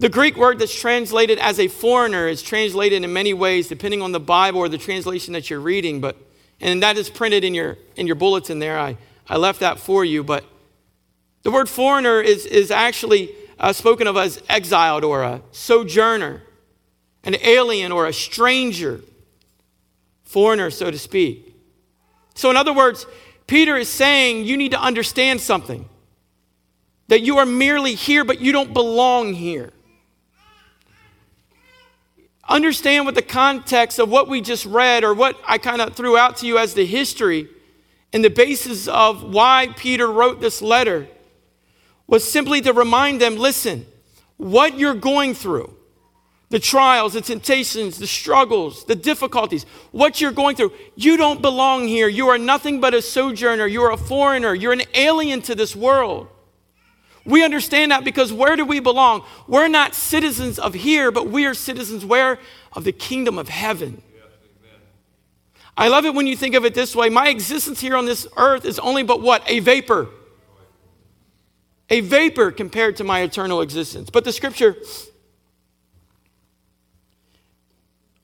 the 0.00 0.08
Greek 0.08 0.34
word 0.34 0.58
that's 0.58 0.74
translated 0.74 1.38
as 1.38 1.60
a 1.60 1.68
foreigner 1.68 2.26
is 2.26 2.40
translated 2.40 3.04
in 3.04 3.12
many 3.12 3.34
ways, 3.34 3.68
depending 3.68 4.00
on 4.00 4.12
the 4.12 4.20
Bible 4.20 4.60
or 4.60 4.68
the 4.70 4.78
translation 4.78 5.34
that 5.34 5.50
you're 5.50 5.60
reading. 5.60 6.00
But 6.00 6.16
and 6.58 6.82
that 6.82 6.96
is 6.96 7.10
printed 7.10 7.44
in 7.44 7.52
your 7.52 7.76
in 7.96 8.06
your 8.06 8.16
bulletin 8.16 8.60
there. 8.60 8.78
I, 8.78 8.96
I 9.28 9.36
left 9.36 9.60
that 9.60 9.78
for 9.78 10.02
you. 10.02 10.24
But 10.24 10.46
the 11.42 11.50
word 11.50 11.68
foreigner 11.68 12.18
is, 12.18 12.46
is 12.46 12.70
actually 12.70 13.34
uh, 13.58 13.74
spoken 13.74 14.06
of 14.06 14.16
as 14.16 14.42
exiled 14.48 15.04
or 15.04 15.22
a 15.22 15.42
sojourner, 15.52 16.44
an 17.24 17.36
alien 17.42 17.92
or 17.92 18.06
a 18.06 18.12
stranger, 18.12 19.00
foreigner, 20.22 20.70
so 20.70 20.90
to 20.90 20.98
speak. 20.98 21.54
So, 22.34 22.50
in 22.50 22.56
other 22.56 22.72
words, 22.72 23.06
Peter 23.46 23.76
is 23.76 23.88
saying 23.88 24.44
you 24.44 24.56
need 24.56 24.70
to 24.70 24.80
understand 24.80 25.40
something 25.40 25.88
that 27.08 27.22
you 27.22 27.38
are 27.38 27.46
merely 27.46 27.94
here, 27.94 28.24
but 28.24 28.40
you 28.40 28.52
don't 28.52 28.72
belong 28.72 29.34
here. 29.34 29.72
Understand 32.48 33.04
what 33.04 33.14
the 33.14 33.22
context 33.22 33.98
of 33.98 34.08
what 34.08 34.28
we 34.28 34.40
just 34.40 34.66
read 34.66 35.04
or 35.04 35.14
what 35.14 35.36
I 35.46 35.58
kind 35.58 35.80
of 35.80 35.94
threw 35.94 36.16
out 36.16 36.38
to 36.38 36.46
you 36.46 36.58
as 36.58 36.74
the 36.74 36.86
history 36.86 37.48
and 38.12 38.24
the 38.24 38.30
basis 38.30 38.88
of 38.88 39.22
why 39.22 39.68
Peter 39.76 40.10
wrote 40.10 40.40
this 40.40 40.60
letter 40.62 41.08
was 42.06 42.28
simply 42.28 42.60
to 42.60 42.72
remind 42.72 43.20
them 43.20 43.36
listen, 43.36 43.86
what 44.36 44.78
you're 44.78 44.94
going 44.94 45.34
through, 45.34 45.76
the 46.50 46.58
trials, 46.58 47.12
the 47.12 47.20
temptations, 47.20 47.98
the 47.98 48.08
struggles, 48.08 48.84
the 48.84 48.96
difficulties, 48.96 49.64
what 49.92 50.20
you're 50.20 50.32
going 50.32 50.56
through, 50.56 50.72
you 50.96 51.16
don't 51.16 51.40
belong 51.40 51.86
here. 51.86 52.08
You 52.08 52.28
are 52.28 52.38
nothing 52.38 52.80
but 52.80 52.92
a 52.92 53.00
sojourner. 53.00 53.66
You're 53.66 53.92
a 53.92 53.96
foreigner. 53.96 54.52
You're 54.52 54.72
an 54.72 54.82
alien 54.94 55.42
to 55.42 55.54
this 55.54 55.76
world. 55.76 56.28
We 57.24 57.44
understand 57.44 57.92
that 57.92 58.02
because 58.02 58.32
where 58.32 58.56
do 58.56 58.64
we 58.64 58.80
belong? 58.80 59.24
We're 59.46 59.68
not 59.68 59.94
citizens 59.94 60.58
of 60.58 60.74
here, 60.74 61.12
but 61.12 61.28
we 61.28 61.46
are 61.46 61.54
citizens 61.54 62.04
where? 62.04 62.38
Of 62.72 62.82
the 62.82 62.92
kingdom 62.92 63.38
of 63.38 63.48
heaven. 63.48 64.02
I 65.76 65.88
love 65.88 66.04
it 66.04 66.14
when 66.14 66.26
you 66.26 66.36
think 66.36 66.56
of 66.56 66.64
it 66.64 66.74
this 66.74 66.96
way 66.96 67.08
my 67.08 67.28
existence 67.28 67.80
here 67.80 67.96
on 67.96 68.04
this 68.04 68.26
earth 68.36 68.64
is 68.64 68.78
only 68.80 69.02
but 69.04 69.22
what? 69.22 69.42
A 69.46 69.60
vapor. 69.60 70.08
A 71.88 72.00
vapor 72.00 72.50
compared 72.50 72.96
to 72.96 73.04
my 73.04 73.20
eternal 73.20 73.60
existence. 73.60 74.10
But 74.10 74.24
the 74.24 74.32
scripture, 74.32 74.76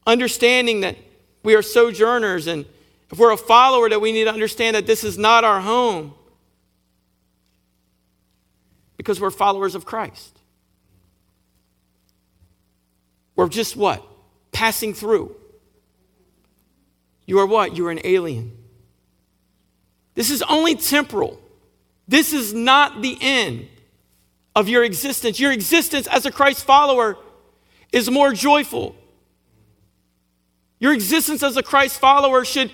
understanding 0.07 0.81
that 0.81 0.97
we 1.43 1.55
are 1.55 1.63
sojourners 1.63 2.47
and 2.47 2.65
if 3.11 3.19
we're 3.19 3.33
a 3.33 3.37
follower, 3.37 3.89
that 3.89 4.01
we 4.01 4.13
need 4.13 4.25
to 4.25 4.33
understand 4.33 4.75
that 4.75 4.87
this 4.87 5.05
is 5.05 5.17
not 5.17 5.45
our 5.45 5.61
home 5.61 6.15
because 8.97 9.21
we're 9.21 9.31
followers 9.31 9.75
of 9.75 9.85
Christ. 9.85 10.37
We're 13.37 13.49
just 13.49 13.77
what? 13.77 14.05
Passing 14.51 14.95
through. 14.95 15.37
You 17.27 17.39
are 17.39 17.47
what? 17.47 17.77
You 17.77 17.87
are 17.87 17.91
an 17.91 18.01
alien. 18.03 18.57
This 20.15 20.31
is 20.31 20.43
only 20.43 20.75
temporal. 20.75 21.41
This 22.09 22.33
is 22.33 22.55
not 22.55 23.03
the 23.03 23.19
end 23.21 23.69
of 24.55 24.69
your 24.69 24.83
existence. 24.83 25.39
Your 25.39 25.53
existence 25.53 26.07
as 26.07 26.25
a 26.25 26.33
Christ 26.33 26.65
follower 26.65 27.19
is 27.93 28.11
more 28.11 28.33
joyful. 28.33 28.97
Your 30.79 30.93
existence 30.93 31.43
as 31.43 31.57
a 31.57 31.63
Christ 31.63 31.99
follower 31.99 32.45
should 32.45 32.71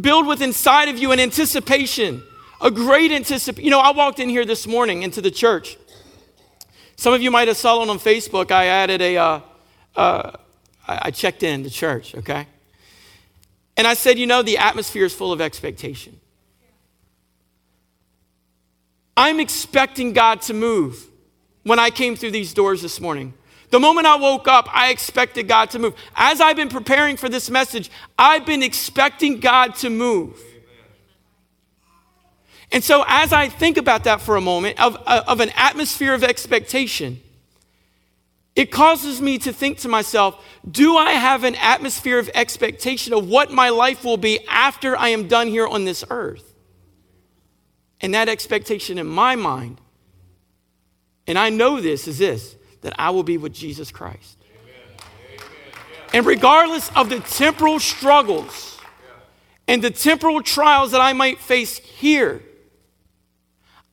build 0.00 0.26
with 0.26 0.40
inside 0.40 0.88
of 0.88 0.98
you 0.98 1.12
an 1.12 1.20
anticipation, 1.20 2.22
a 2.60 2.70
great 2.70 3.12
anticipation. 3.12 3.64
You 3.64 3.70
know, 3.70 3.80
I 3.80 3.92
walked 3.92 4.18
in 4.18 4.28
here 4.28 4.44
this 4.44 4.66
morning 4.66 5.02
into 5.02 5.20
the 5.20 5.30
church. 5.30 5.76
Some 6.96 7.12
of 7.12 7.20
you 7.20 7.30
might 7.30 7.48
have 7.48 7.56
saw 7.56 7.82
it 7.82 7.88
on 7.88 7.98
Facebook. 7.98 8.50
I 8.50 8.66
added 8.66 9.02
a, 9.02 9.16
uh, 9.16 9.40
uh, 9.96 10.30
I 10.86 11.10
checked 11.10 11.42
in 11.42 11.62
the 11.62 11.70
church, 11.70 12.14
okay? 12.14 12.46
And 13.76 13.86
I 13.86 13.94
said, 13.94 14.18
you 14.18 14.26
know, 14.26 14.42
the 14.42 14.58
atmosphere 14.58 15.04
is 15.04 15.14
full 15.14 15.32
of 15.32 15.40
expectation. 15.40 16.20
I'm 19.16 19.40
expecting 19.40 20.12
God 20.12 20.42
to 20.42 20.54
move 20.54 21.06
when 21.62 21.78
I 21.78 21.90
came 21.90 22.16
through 22.16 22.32
these 22.32 22.52
doors 22.52 22.82
this 22.82 23.00
morning. 23.00 23.34
The 23.74 23.80
moment 23.80 24.06
I 24.06 24.14
woke 24.14 24.46
up, 24.46 24.68
I 24.72 24.90
expected 24.90 25.48
God 25.48 25.70
to 25.70 25.80
move. 25.80 25.96
As 26.14 26.40
I've 26.40 26.54
been 26.54 26.68
preparing 26.68 27.16
for 27.16 27.28
this 27.28 27.50
message, 27.50 27.90
I've 28.16 28.46
been 28.46 28.62
expecting 28.62 29.40
God 29.40 29.74
to 29.78 29.90
move. 29.90 30.40
And 32.70 32.84
so, 32.84 33.04
as 33.08 33.32
I 33.32 33.48
think 33.48 33.76
about 33.76 34.04
that 34.04 34.20
for 34.20 34.36
a 34.36 34.40
moment, 34.40 34.80
of, 34.80 34.96
uh, 35.04 35.24
of 35.26 35.40
an 35.40 35.50
atmosphere 35.56 36.14
of 36.14 36.22
expectation, 36.22 37.20
it 38.54 38.70
causes 38.70 39.20
me 39.20 39.38
to 39.38 39.52
think 39.52 39.78
to 39.78 39.88
myself, 39.88 40.40
do 40.70 40.96
I 40.96 41.10
have 41.10 41.42
an 41.42 41.56
atmosphere 41.56 42.20
of 42.20 42.30
expectation 42.32 43.12
of 43.12 43.28
what 43.28 43.50
my 43.50 43.70
life 43.70 44.04
will 44.04 44.18
be 44.18 44.38
after 44.46 44.96
I 44.96 45.08
am 45.08 45.26
done 45.26 45.48
here 45.48 45.66
on 45.66 45.84
this 45.84 46.04
earth? 46.10 46.54
And 48.00 48.14
that 48.14 48.28
expectation 48.28 48.98
in 48.98 49.08
my 49.08 49.34
mind, 49.34 49.80
and 51.26 51.36
I 51.36 51.50
know 51.50 51.80
this, 51.80 52.06
is 52.06 52.18
this 52.18 52.54
that 52.84 52.94
I 52.98 53.10
will 53.10 53.22
be 53.22 53.38
with 53.38 53.54
Jesus 53.54 53.90
Christ. 53.90 54.36
And 56.12 56.24
regardless 56.26 56.90
of 56.94 57.08
the 57.08 57.18
temporal 57.18 57.80
struggles 57.80 58.78
and 59.66 59.82
the 59.82 59.90
temporal 59.90 60.42
trials 60.42 60.90
that 60.90 61.00
I 61.00 61.14
might 61.14 61.38
face 61.38 61.78
here, 61.78 62.42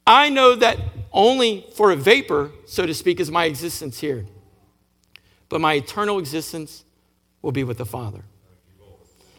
I 0.06 0.30
know 0.30 0.56
that 0.56 0.78
only 1.14 1.66
for 1.74 1.92
a 1.92 1.96
vapor, 1.96 2.52
so 2.66 2.86
to 2.86 2.94
speak, 2.94 3.22
is 3.22 3.32
my 3.32 3.46
existence 3.46 4.02
here. 4.02 4.26
But 5.48 5.62
my 5.62 5.76
eternal 5.76 6.20
existence 6.20 6.84
will 7.42 7.54
be 7.54 7.64
with 7.64 7.78
the 7.78 7.86
Father. 7.86 8.24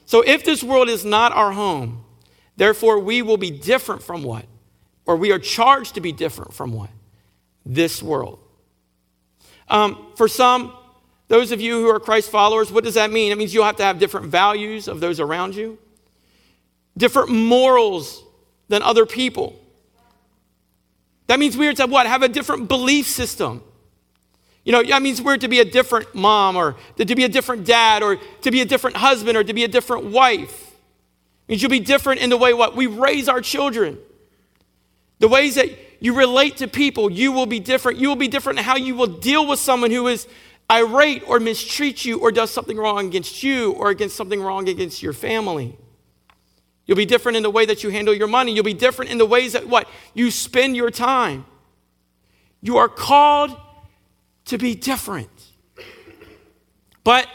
So 0.06 0.22
if 0.22 0.44
this 0.44 0.62
world 0.64 0.88
is 0.88 1.04
not 1.04 1.32
our 1.32 1.52
home, 1.52 2.04
therefore 2.56 3.00
we 3.00 3.20
will 3.20 3.36
be 3.36 3.50
different 3.50 4.02
from 4.02 4.22
what? 4.22 4.46
Or 5.04 5.16
we 5.16 5.30
are 5.30 5.38
charged 5.38 5.94
to 5.96 6.00
be 6.00 6.10
different 6.10 6.54
from 6.54 6.72
what? 6.72 6.88
This 7.66 8.02
world. 8.02 8.38
Um, 9.68 10.06
for 10.16 10.28
some, 10.28 10.72
those 11.28 11.52
of 11.52 11.60
you 11.60 11.80
who 11.80 11.88
are 11.88 11.98
Christ 12.00 12.30
followers, 12.30 12.70
what 12.70 12.84
does 12.84 12.94
that 12.94 13.10
mean? 13.10 13.32
It 13.32 13.38
means 13.38 13.54
you'll 13.54 13.64
have 13.64 13.76
to 13.76 13.84
have 13.84 13.98
different 13.98 14.26
values 14.26 14.88
of 14.88 15.00
those 15.00 15.18
around 15.18 15.54
you, 15.54 15.78
different 16.96 17.30
morals 17.30 18.22
than 18.68 18.82
other 18.82 19.06
people. 19.06 19.58
That 21.26 21.38
means 21.38 21.56
we're 21.56 21.72
to 21.74 21.86
what? 21.86 22.06
Have 22.06 22.22
a 22.22 22.28
different 22.28 22.68
belief 22.68 23.06
system. 23.06 23.62
You 24.64 24.72
know, 24.72 24.82
that 24.82 25.02
means 25.02 25.20
we're 25.20 25.38
to 25.38 25.48
be 25.48 25.60
a 25.60 25.64
different 25.64 26.14
mom 26.14 26.56
or 26.56 26.76
to 26.96 27.14
be 27.14 27.24
a 27.24 27.28
different 27.28 27.66
dad 27.66 28.02
or 28.02 28.16
to 28.16 28.50
be 28.50 28.60
a 28.60 28.64
different 28.64 28.96
husband 28.96 29.36
or 29.36 29.42
to 29.42 29.54
be 29.54 29.64
a 29.64 29.68
different 29.68 30.06
wife. 30.06 30.68
It 30.68 31.52
means 31.52 31.62
you'll 31.62 31.70
be 31.70 31.80
different 31.80 32.20
in 32.20 32.30
the 32.30 32.36
way 32.36 32.52
what 32.54 32.76
we 32.76 32.86
raise 32.86 33.28
our 33.28 33.40
children. 33.40 33.98
The 35.18 35.28
ways 35.28 35.56
that 35.56 35.70
you 36.02 36.14
relate 36.14 36.56
to 36.56 36.66
people, 36.66 37.12
you 37.12 37.30
will 37.30 37.46
be 37.46 37.60
different. 37.60 37.96
You 37.96 38.08
will 38.08 38.16
be 38.16 38.26
different 38.26 38.58
in 38.58 38.64
how 38.64 38.74
you 38.74 38.96
will 38.96 39.06
deal 39.06 39.46
with 39.46 39.60
someone 39.60 39.92
who 39.92 40.08
is 40.08 40.26
irate 40.68 41.22
or 41.28 41.38
mistreats 41.38 42.04
you 42.04 42.18
or 42.18 42.32
does 42.32 42.50
something 42.50 42.76
wrong 42.76 43.06
against 43.06 43.44
you 43.44 43.70
or 43.74 43.90
against 43.90 44.16
something 44.16 44.42
wrong 44.42 44.68
against 44.68 45.00
your 45.00 45.12
family. 45.12 45.78
You'll 46.86 46.96
be 46.96 47.06
different 47.06 47.36
in 47.36 47.44
the 47.44 47.50
way 47.50 47.66
that 47.66 47.84
you 47.84 47.90
handle 47.90 48.12
your 48.12 48.26
money. 48.26 48.52
You'll 48.52 48.64
be 48.64 48.74
different 48.74 49.12
in 49.12 49.18
the 49.18 49.26
ways 49.26 49.52
that 49.52 49.68
what 49.68 49.88
you 50.12 50.32
spend 50.32 50.74
your 50.74 50.90
time. 50.90 51.44
You 52.60 52.78
are 52.78 52.88
called 52.88 53.56
to 54.46 54.58
be 54.58 54.74
different. 54.74 55.30
But 57.04 57.28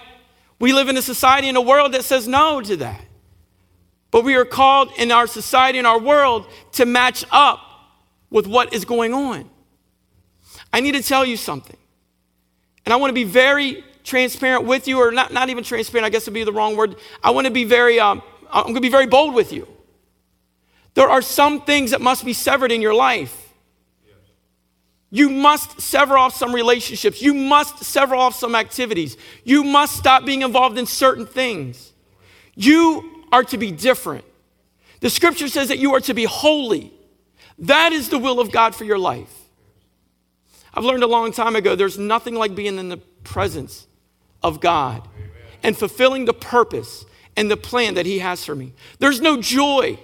we 0.60 0.74
live 0.74 0.90
in 0.90 0.98
a 0.98 1.02
society 1.02 1.48
in 1.48 1.56
a 1.56 1.62
world 1.62 1.94
that 1.94 2.04
says 2.04 2.28
no 2.28 2.60
to 2.60 2.76
that. 2.76 3.02
But 4.12 4.26
we 4.26 4.36
are 4.36 4.44
called 4.44 4.92
in 4.98 5.10
our 5.14 5.26
society, 5.26 5.80
in 5.80 5.86
our 5.86 6.00
world, 6.00 6.48
to 6.74 6.86
match 6.86 7.24
up 7.32 7.62
with 8.30 8.48
what 8.48 8.74
is 8.74 8.86
going 8.86 9.14
on. 9.14 9.50
I 10.74 10.80
need 10.80 10.94
to 10.94 11.04
tell 11.04 11.26
you 11.26 11.38
something. 11.38 11.78
And 12.86 12.94
I 12.94 12.98
want 12.98 13.10
to 13.10 13.14
be 13.16 13.24
very 13.24 13.84
transparent 14.04 14.66
with 14.66 14.88
you, 14.88 15.00
or 15.00 15.12
not, 15.12 15.34
not 15.34 15.50
even 15.50 15.64
transparent, 15.64 16.06
I 16.06 16.10
guess 16.10 16.26
would 16.26 16.34
be 16.34 16.44
the 16.44 16.54
wrong 16.54 16.78
word. 16.78 16.96
I 17.24 17.32
want 17.32 17.46
to 17.46 17.52
be 17.52 17.66
very, 17.66 18.00
um, 18.00 18.22
I'm 18.50 18.64
going 18.64 18.76
to 18.76 18.82
be 18.82 18.90
very 18.90 19.08
bold 19.08 19.34
with 19.34 19.52
you. 19.52 19.68
There 20.94 21.10
are 21.10 21.22
some 21.22 21.62
things 21.62 21.92
that 21.92 22.02
must 22.02 22.26
be 22.26 22.34
severed 22.34 22.72
in 22.72 22.82
your 22.82 22.94
life. 22.94 23.44
You 25.10 25.30
must 25.30 25.80
sever 25.80 26.18
off 26.18 26.36
some 26.36 26.54
relationships. 26.54 27.22
You 27.22 27.34
must 27.34 27.84
sever 27.84 28.16
off 28.16 28.36
some 28.36 28.56
activities. 28.56 29.16
You 29.44 29.64
must 29.64 29.96
stop 29.96 30.26
being 30.26 30.42
involved 30.42 30.78
in 30.78 30.86
certain 30.86 31.26
things. 31.26 31.94
You 32.56 33.24
are 33.32 33.44
to 33.46 33.58
be 33.58 33.72
different. 33.72 34.26
The 35.00 35.10
scripture 35.10 35.48
says 35.48 35.68
that 35.68 35.80
you 35.80 35.94
are 35.94 36.02
to 36.02 36.14
be 36.14 36.26
holy. 36.26 36.92
That 37.60 37.92
is 37.92 38.10
the 38.10 38.20
will 38.20 38.40
of 38.40 38.52
God 38.52 38.76
for 38.76 38.84
your 38.84 39.00
life. 39.00 39.34
I've 40.74 40.84
learned 40.86 41.04
a 41.04 41.08
long 41.08 41.32
time 41.32 41.56
ago 41.56 41.76
there's 41.76 41.98
nothing 41.98 42.36
like 42.36 42.54
being 42.54 42.78
in 42.78 42.90
the 42.90 42.98
presence 42.98 43.88
of 44.44 44.60
God 44.60 45.08
Amen. 45.16 45.30
and 45.64 45.78
fulfilling 45.78 46.26
the 46.26 46.34
purpose 46.34 47.06
and 47.36 47.50
the 47.50 47.58
plan 47.58 47.96
that 47.96 48.06
He 48.06 48.20
has 48.20 48.46
for 48.46 48.56
me. 48.56 48.74
There's 49.00 49.20
no 49.20 49.42
joy 49.42 50.00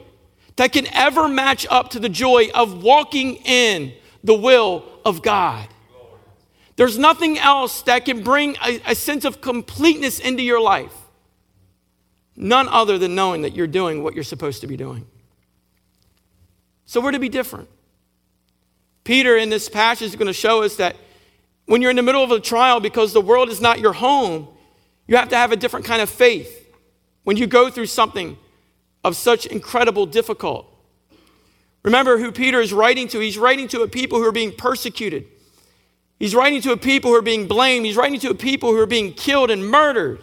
that 0.56 0.72
can 0.72 0.88
ever 0.94 1.28
match 1.28 1.66
up 1.70 1.92
to 1.92 2.00
the 2.00 2.10
joy 2.10 2.50
of 2.54 2.84
walking 2.84 3.36
in 3.36 3.94
the 4.24 4.34
will 4.34 4.86
of 5.06 5.22
God. 5.22 5.68
There's 6.76 6.98
nothing 6.98 7.38
else 7.38 7.84
that 7.84 8.06
can 8.06 8.24
bring 8.24 8.56
a, 8.64 8.82
a 8.88 8.96
sense 8.96 9.26
of 9.26 9.42
completeness 9.42 10.20
into 10.20 10.42
your 10.42 10.60
life. 10.60 10.94
None 12.36 12.68
other 12.68 12.98
than 12.98 13.14
knowing 13.14 13.44
that 13.44 13.56
you're 13.56 13.68
doing 13.68 14.02
what 14.02 14.16
you're 14.16 14.24
supposed 14.24 14.62
to 14.62 14.68
be 14.68 14.76
doing. 14.76 15.06
So 16.86 17.02
we're 17.02 17.12
to 17.12 17.20
be 17.20 17.30
different. 17.30 17.70
Peter 19.04 19.38
in 19.38 19.50
this 19.50 19.70
passage 19.70 20.10
is 20.10 20.16
going 20.16 20.28
to 20.28 20.34
show 20.34 20.64
us 20.64 20.78
that 20.78 20.96
when 21.66 21.82
you're 21.82 21.92
in 21.92 21.98
the 21.98 22.04
middle 22.04 22.24
of 22.24 22.32
a 22.32 22.40
trial 22.40 22.80
because 22.80 23.14
the 23.14 23.22
world 23.22 23.50
is 23.50 23.62
not 23.62 23.80
your 23.80 23.94
home, 23.94 24.48
you 25.08 25.18
have 25.18 25.30
to 25.30 25.36
have 25.36 25.52
a 25.52 25.56
different 25.56 25.86
kind 25.86 26.02
of 26.02 26.10
faith 26.10 26.70
when 27.24 27.38
you 27.38 27.48
go 27.48 27.70
through 27.70 27.86
something 27.86 28.38
of 29.04 29.16
such 29.16 29.46
incredible 29.46 30.06
difficult. 30.06 30.68
Remember 31.84 32.18
who 32.18 32.32
Peter 32.32 32.62
is 32.62 32.72
writing 32.72 33.08
to. 33.10 33.20
He's 33.20 33.38
writing 33.38 33.68
to 33.70 33.82
a 33.82 33.88
people 33.88 34.20
who 34.20 34.26
are 34.26 34.32
being 34.32 34.54
persecuted. 34.54 35.28
He's 36.18 36.34
writing 36.34 36.62
to 36.62 36.72
a 36.72 36.78
people 36.78 37.12
who 37.12 37.18
are 37.18 37.22
being 37.22 37.48
blamed. 37.48 37.86
He's 37.86 37.98
writing 37.98 38.20
to 38.22 38.30
a 38.30 38.36
people 38.36 38.72
who 38.72 38.80
are 38.80 38.86
being 38.86 39.14
killed 39.14 39.52
and 39.52 39.68
murdered. 39.68 40.22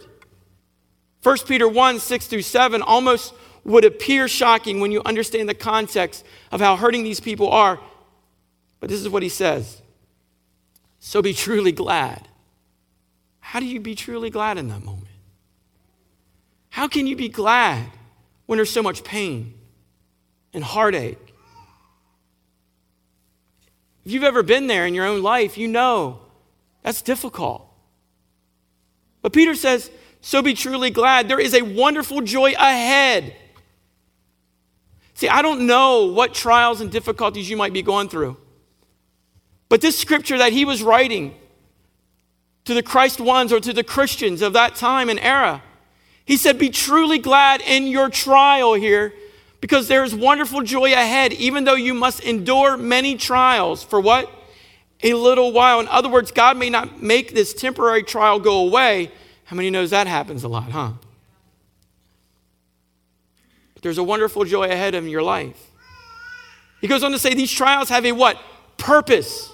1 1.21 1.37
Peter 1.47 1.67
1 1.67 1.99
6 1.99 2.27
through 2.27 2.41
7 2.41 2.81
almost 2.81 3.35
would 3.63 3.85
appear 3.85 4.27
shocking 4.27 4.79
when 4.79 4.91
you 4.91 5.01
understand 5.05 5.47
the 5.47 5.53
context 5.53 6.25
of 6.51 6.59
how 6.59 6.75
hurting 6.75 7.03
these 7.03 7.19
people 7.19 7.49
are. 7.49 7.79
But 8.79 8.89
this 8.89 8.99
is 8.99 9.09
what 9.09 9.23
he 9.23 9.29
says 9.29 9.81
So 10.99 11.21
be 11.21 11.33
truly 11.33 11.71
glad. 11.71 12.27
How 13.39 13.59
do 13.59 13.65
you 13.65 13.79
be 13.79 13.95
truly 13.95 14.29
glad 14.29 14.57
in 14.57 14.69
that 14.69 14.83
moment? 14.83 15.07
How 16.69 16.87
can 16.87 17.05
you 17.05 17.15
be 17.15 17.27
glad 17.27 17.85
when 18.45 18.57
there's 18.57 18.69
so 18.69 18.81
much 18.81 19.03
pain 19.03 19.53
and 20.53 20.63
heartache? 20.63 21.17
If 24.05 24.11
you've 24.11 24.23
ever 24.23 24.41
been 24.41 24.67
there 24.67 24.87
in 24.87 24.95
your 24.95 25.05
own 25.05 25.21
life, 25.21 25.57
you 25.57 25.67
know 25.67 26.21
that's 26.81 27.01
difficult. 27.01 27.67
But 29.21 29.33
Peter 29.33 29.53
says, 29.53 29.91
so 30.21 30.41
be 30.41 30.53
truly 30.53 30.89
glad. 30.89 31.27
There 31.27 31.39
is 31.39 31.53
a 31.53 31.61
wonderful 31.61 32.21
joy 32.21 32.53
ahead. 32.53 33.35
See, 35.21 35.29
I 35.29 35.43
don't 35.43 35.67
know 35.67 36.05
what 36.05 36.33
trials 36.33 36.81
and 36.81 36.91
difficulties 36.91 37.47
you 37.47 37.55
might 37.55 37.73
be 37.73 37.83
going 37.83 38.09
through. 38.09 38.37
But 39.69 39.79
this 39.79 39.95
scripture 39.95 40.39
that 40.39 40.51
he 40.51 40.65
was 40.65 40.81
writing 40.81 41.35
to 42.65 42.73
the 42.73 42.81
Christ 42.81 43.21
ones 43.21 43.53
or 43.53 43.59
to 43.59 43.71
the 43.71 43.83
Christians 43.83 44.41
of 44.41 44.53
that 44.53 44.73
time 44.73 45.09
and 45.09 45.19
era, 45.19 45.61
he 46.25 46.37
said, 46.37 46.57
Be 46.57 46.71
truly 46.71 47.19
glad 47.19 47.61
in 47.61 47.85
your 47.85 48.09
trial 48.09 48.73
here 48.73 49.13
because 49.59 49.87
there 49.87 50.03
is 50.03 50.15
wonderful 50.15 50.63
joy 50.63 50.91
ahead, 50.91 51.33
even 51.33 51.65
though 51.65 51.75
you 51.75 51.93
must 51.93 52.21
endure 52.21 52.75
many 52.75 53.15
trials. 53.15 53.83
For 53.83 54.01
what? 54.01 54.27
A 55.03 55.13
little 55.13 55.51
while. 55.51 55.79
In 55.79 55.87
other 55.89 56.09
words, 56.09 56.31
God 56.31 56.57
may 56.57 56.71
not 56.71 56.99
make 56.99 57.35
this 57.35 57.53
temporary 57.53 58.01
trial 58.01 58.39
go 58.39 58.65
away. 58.65 59.11
How 59.43 59.55
many 59.55 59.69
knows 59.69 59.91
that 59.91 60.07
happens 60.07 60.43
a 60.43 60.47
lot, 60.47 60.71
huh? 60.71 60.93
There's 63.81 63.97
a 63.97 64.03
wonderful 64.03 64.45
joy 64.45 64.69
ahead 64.69 64.95
of 64.95 65.07
your 65.07 65.23
life. 65.23 65.71
He 66.81 66.87
goes 66.87 67.03
on 67.03 67.11
to 67.11 67.19
say 67.19 67.33
these 67.33 67.51
trials 67.51 67.89
have 67.89 68.05
a 68.05 68.11
what? 68.11 68.39
Purpose. 68.77 69.51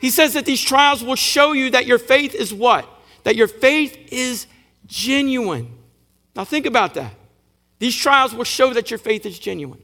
He 0.00 0.10
says 0.10 0.34
that 0.34 0.44
these 0.44 0.62
trials 0.62 1.02
will 1.02 1.16
show 1.16 1.52
you 1.52 1.70
that 1.70 1.86
your 1.86 1.98
faith 1.98 2.34
is 2.34 2.54
what? 2.54 2.88
That 3.24 3.36
your 3.36 3.48
faith 3.48 3.96
is 4.12 4.46
genuine. 4.86 5.72
Now 6.36 6.44
think 6.44 6.66
about 6.66 6.94
that. 6.94 7.12
These 7.78 7.96
trials 7.96 8.34
will 8.34 8.44
show 8.44 8.72
that 8.74 8.90
your 8.90 8.98
faith 8.98 9.26
is 9.26 9.38
genuine. 9.38 9.82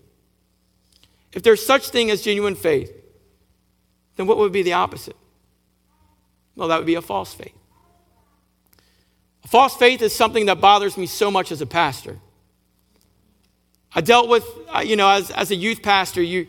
If 1.32 1.42
there's 1.42 1.64
such 1.64 1.88
thing 1.88 2.10
as 2.10 2.22
genuine 2.22 2.54
faith, 2.54 2.92
then 4.16 4.26
what 4.26 4.38
would 4.38 4.52
be 4.52 4.62
the 4.62 4.74
opposite? 4.74 5.16
Well, 6.54 6.68
that 6.68 6.78
would 6.78 6.86
be 6.86 6.94
a 6.94 7.02
false 7.02 7.34
faith. 7.34 7.54
A 9.42 9.48
false 9.48 9.76
faith 9.76 10.00
is 10.00 10.14
something 10.14 10.46
that 10.46 10.60
bothers 10.60 10.96
me 10.96 11.06
so 11.06 11.30
much 11.30 11.50
as 11.52 11.60
a 11.60 11.66
pastor. 11.66 12.18
I 13.94 14.00
dealt 14.00 14.28
with, 14.28 14.44
uh, 14.74 14.80
you 14.80 14.96
know, 14.96 15.08
as, 15.08 15.30
as 15.30 15.50
a 15.50 15.54
youth 15.54 15.82
pastor, 15.82 16.20
you, 16.20 16.48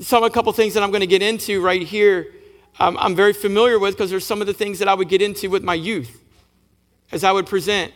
some 0.00 0.24
a 0.24 0.30
couple 0.30 0.52
things 0.52 0.74
that 0.74 0.82
I'm 0.82 0.90
going 0.90 1.02
to 1.02 1.06
get 1.06 1.22
into 1.22 1.60
right 1.60 1.82
here, 1.82 2.28
um, 2.80 2.96
I'm 2.98 3.14
very 3.14 3.34
familiar 3.34 3.78
with 3.78 3.94
because 3.94 4.10
there's 4.10 4.26
some 4.26 4.40
of 4.40 4.46
the 4.46 4.54
things 4.54 4.78
that 4.78 4.88
I 4.88 4.94
would 4.94 5.08
get 5.08 5.20
into 5.20 5.50
with 5.50 5.62
my 5.62 5.74
youth 5.74 6.22
as 7.12 7.24
I 7.24 7.32
would 7.32 7.46
present 7.46 7.92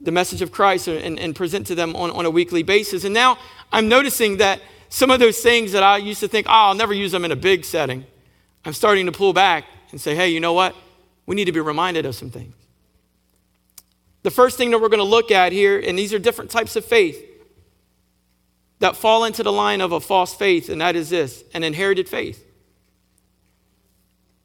the 0.00 0.10
message 0.10 0.42
of 0.42 0.50
Christ 0.50 0.88
and, 0.88 1.20
and 1.20 1.36
present 1.36 1.68
to 1.68 1.76
them 1.76 1.94
on, 1.94 2.10
on 2.10 2.26
a 2.26 2.30
weekly 2.30 2.64
basis. 2.64 3.04
And 3.04 3.14
now 3.14 3.38
I'm 3.70 3.88
noticing 3.88 4.38
that 4.38 4.60
some 4.88 5.10
of 5.10 5.20
those 5.20 5.38
things 5.38 5.70
that 5.72 5.84
I 5.84 5.98
used 5.98 6.20
to 6.20 6.28
think, 6.28 6.48
oh, 6.48 6.52
I'll 6.52 6.74
never 6.74 6.92
use 6.92 7.12
them 7.12 7.24
in 7.24 7.30
a 7.30 7.36
big 7.36 7.64
setting, 7.64 8.04
I'm 8.64 8.72
starting 8.72 9.06
to 9.06 9.12
pull 9.12 9.32
back 9.32 9.66
and 9.92 10.00
say, 10.00 10.16
hey, 10.16 10.30
you 10.30 10.40
know 10.40 10.52
what? 10.52 10.74
We 11.26 11.36
need 11.36 11.44
to 11.44 11.52
be 11.52 11.60
reminded 11.60 12.06
of 12.06 12.14
some 12.14 12.30
things. 12.30 12.54
The 14.24 14.30
first 14.30 14.56
thing 14.56 14.70
that 14.70 14.80
we're 14.80 14.88
going 14.88 14.98
to 14.98 15.04
look 15.04 15.30
at 15.30 15.52
here, 15.52 15.78
and 15.78 15.98
these 15.98 16.12
are 16.12 16.18
different 16.18 16.50
types 16.50 16.76
of 16.76 16.84
faith 16.84 17.22
that 18.84 18.96
fall 18.96 19.24
into 19.24 19.42
the 19.42 19.50
line 19.50 19.80
of 19.80 19.92
a 19.92 20.00
false 20.00 20.34
faith, 20.34 20.68
and 20.68 20.82
that 20.82 20.94
is 20.94 21.08
this 21.08 21.42
an 21.54 21.64
inherited 21.64 22.06
faith. 22.06 22.46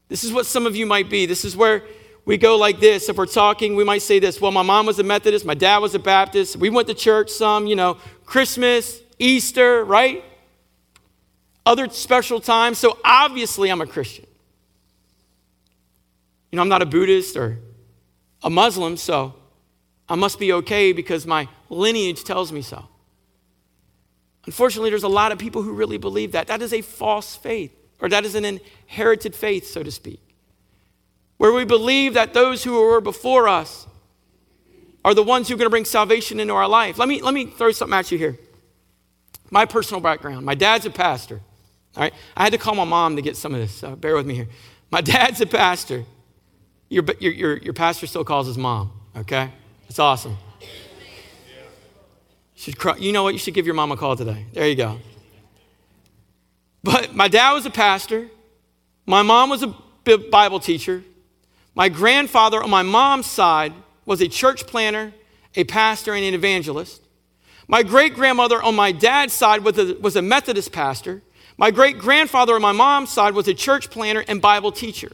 This 0.08 0.24
is 0.24 0.32
what 0.32 0.46
some 0.46 0.66
of 0.66 0.78
you 0.78 0.86
might 0.86 1.10
be. 1.10 1.26
This 1.26 1.44
is 1.44 1.58
where 1.58 1.84
we 2.24 2.38
go 2.38 2.56
like 2.56 2.80
this. 2.80 3.10
If 3.10 3.18
we're 3.18 3.26
talking, 3.26 3.76
we 3.76 3.84
might 3.84 4.02
say 4.02 4.18
this 4.18 4.40
Well, 4.40 4.54
my 4.54 4.62
mom 4.62 4.86
was 4.86 4.98
a 4.98 5.04
Methodist, 5.04 5.46
my 5.46 5.56
dad 5.56 5.80
was 5.80 5.94
a 5.94 6.00
Baptist. 6.00 6.56
We 6.56 6.70
went 6.70 6.88
to 6.88 6.94
church 6.94 7.30
some, 7.30 7.68
you 7.68 7.76
know, 7.76 7.98
Christmas, 8.24 9.02
Easter, 9.20 9.84
right? 9.84 10.24
Other 11.66 11.90
special 11.90 12.40
times. 12.40 12.78
So 12.78 12.98
obviously, 13.04 13.70
I'm 13.70 13.82
a 13.82 13.88
Christian. 13.88 14.26
You 16.50 16.56
know, 16.56 16.62
I'm 16.62 16.70
not 16.70 16.82
a 16.82 16.86
Buddhist 16.86 17.36
or 17.36 17.58
a 18.42 18.50
Muslim, 18.50 18.96
so 18.96 19.34
I 20.08 20.16
must 20.16 20.40
be 20.40 20.54
okay 20.54 20.94
because 20.94 21.28
my 21.28 21.50
lineage 21.70 22.24
tells 22.24 22.54
me 22.54 22.62
so. 22.62 22.88
Unfortunately, 24.46 24.90
there's 24.90 25.04
a 25.04 25.08
lot 25.08 25.32
of 25.32 25.38
people 25.38 25.62
who 25.62 25.74
really 25.74 25.98
believe 25.98 26.32
that. 26.32 26.48
That 26.48 26.62
is 26.62 26.74
a 26.74 26.82
false 26.82 27.36
faith, 27.36 27.72
or 28.00 28.10
that 28.10 28.26
is 28.26 28.36
an 28.36 28.46
inherited 28.46 29.36
faith, 29.36 29.68
so 29.68 29.84
to 29.84 29.92
speak 29.92 30.22
where 31.40 31.54
we 31.54 31.64
believe 31.64 32.14
that 32.14 32.34
those 32.34 32.66
who 32.66 32.74
were 32.74 33.02
before 33.02 33.48
us 33.48 33.88
are 35.06 35.14
the 35.14 35.24
ones 35.24 35.48
who 35.48 35.56
are 35.56 35.58
going 35.58 35.66
to 35.66 35.72
bring 35.72 35.86
salvation 35.86 36.38
into 36.38 36.54
our 36.54 36.68
life. 36.68 36.98
Let 36.98 37.08
me, 37.08 37.22
let 37.22 37.34
me 37.34 37.46
throw 37.46 37.72
something 37.72 37.98
at 37.98 38.12
you 38.12 38.18
here. 38.18 38.38
My 39.50 39.66
personal 39.66 40.02
background 40.02 40.46
my 40.46 40.54
dad's 40.54 40.86
a 40.86 40.92
pastor. 40.92 41.40
All 41.96 42.04
right, 42.04 42.14
I 42.36 42.44
had 42.44 42.52
to 42.52 42.60
call 42.60 42.76
my 42.76 42.84
mom 42.84 43.16
to 43.16 43.22
get 43.22 43.38
some 43.38 43.56
of 43.56 43.62
this, 43.62 43.72
so 43.74 43.96
bear 43.96 44.16
with 44.16 44.28
me 44.28 44.36
here. 44.36 44.50
My 44.92 45.02
dad's 45.02 45.40
a 45.40 45.46
pastor. 45.46 46.04
Your, 46.90 47.06
your, 47.20 47.32
your, 47.32 47.58
your 47.58 47.74
pastor 47.74 48.06
still 48.06 48.26
calls 48.26 48.46
his 48.46 48.58
mom, 48.58 48.92
okay? 49.16 49.52
That's 49.88 50.00
awesome. 50.00 50.38
You, 52.60 52.64
should 52.64 52.78
cry, 52.78 52.98
you 52.98 53.14
know 53.14 53.24
what? 53.24 53.32
You 53.32 53.40
should 53.40 53.54
give 53.54 53.66
your 53.66 53.74
mom 53.74 53.94
a 53.94 53.96
call 53.96 54.18
today. 54.18 54.46
There 54.52 54.68
you 54.68 54.76
go. 54.76 55.00
But 56.84 57.16
my 57.16 57.30
dad 57.30 57.54
was 57.54 57.66
a 57.66 57.70
pastor. 57.70 58.28
My 59.06 59.22
mom 59.22 59.50
was 59.50 59.64
a 59.64 59.74
Bible 60.30 60.60
teacher. 60.60 61.02
My 61.74 61.88
grandfather 61.88 62.62
on 62.62 62.70
my 62.70 62.82
mom's 62.82 63.28
side 63.28 63.72
was 64.06 64.20
a 64.20 64.28
church 64.28 64.68
planter, 64.68 65.14
a 65.56 65.64
pastor, 65.64 66.14
and 66.14 66.26
an 66.26 66.34
evangelist. 66.34 67.02
My 67.70 67.82
great 67.82 68.14
grandmother 68.14 68.62
on 68.62 68.76
my 68.76 68.92
dad's 68.92 69.32
side 69.32 69.64
was 69.64 69.78
a, 69.78 69.96
was 69.96 70.18
a 70.18 70.22
Methodist 70.22 70.74
pastor. 70.74 71.22
My 71.58 71.72
great 71.72 71.98
grandfather 71.98 72.56
on 72.56 72.62
my 72.62 72.74
mom's 72.74 73.10
side 73.10 73.36
was 73.36 73.48
a 73.48 73.54
church 73.54 73.90
planter 73.90 74.26
and 74.28 74.42
Bible 74.42 74.74
teacher. 74.74 75.14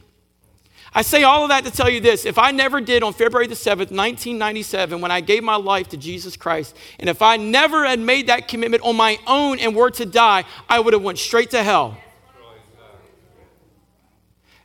I 0.96 1.02
say 1.02 1.24
all 1.24 1.42
of 1.42 1.50
that 1.50 1.62
to 1.66 1.70
tell 1.70 1.90
you 1.90 2.00
this. 2.00 2.24
If 2.24 2.38
I 2.38 2.52
never 2.52 2.80
did 2.80 3.02
on 3.02 3.12
February 3.12 3.46
the 3.46 3.54
7th, 3.54 3.92
1997, 3.92 4.98
when 5.02 5.10
I 5.10 5.20
gave 5.20 5.44
my 5.44 5.56
life 5.56 5.90
to 5.90 5.98
Jesus 5.98 6.38
Christ, 6.38 6.74
and 6.98 7.10
if 7.10 7.20
I 7.20 7.36
never 7.36 7.84
had 7.84 8.00
made 8.00 8.28
that 8.28 8.48
commitment 8.48 8.82
on 8.82 8.96
my 8.96 9.18
own 9.26 9.58
and 9.58 9.76
were 9.76 9.90
to 9.90 10.06
die, 10.06 10.44
I 10.70 10.80
would 10.80 10.94
have 10.94 11.02
went 11.02 11.18
straight 11.18 11.50
to 11.50 11.62
hell. 11.62 11.98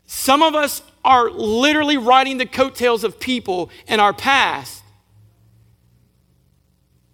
Some 0.06 0.42
of 0.42 0.56
us 0.56 0.82
are 1.04 1.30
literally 1.30 1.98
riding 1.98 2.38
the 2.38 2.46
coattails 2.46 3.04
of 3.04 3.20
people 3.20 3.70
in 3.86 4.00
our 4.00 4.14
past 4.14 4.84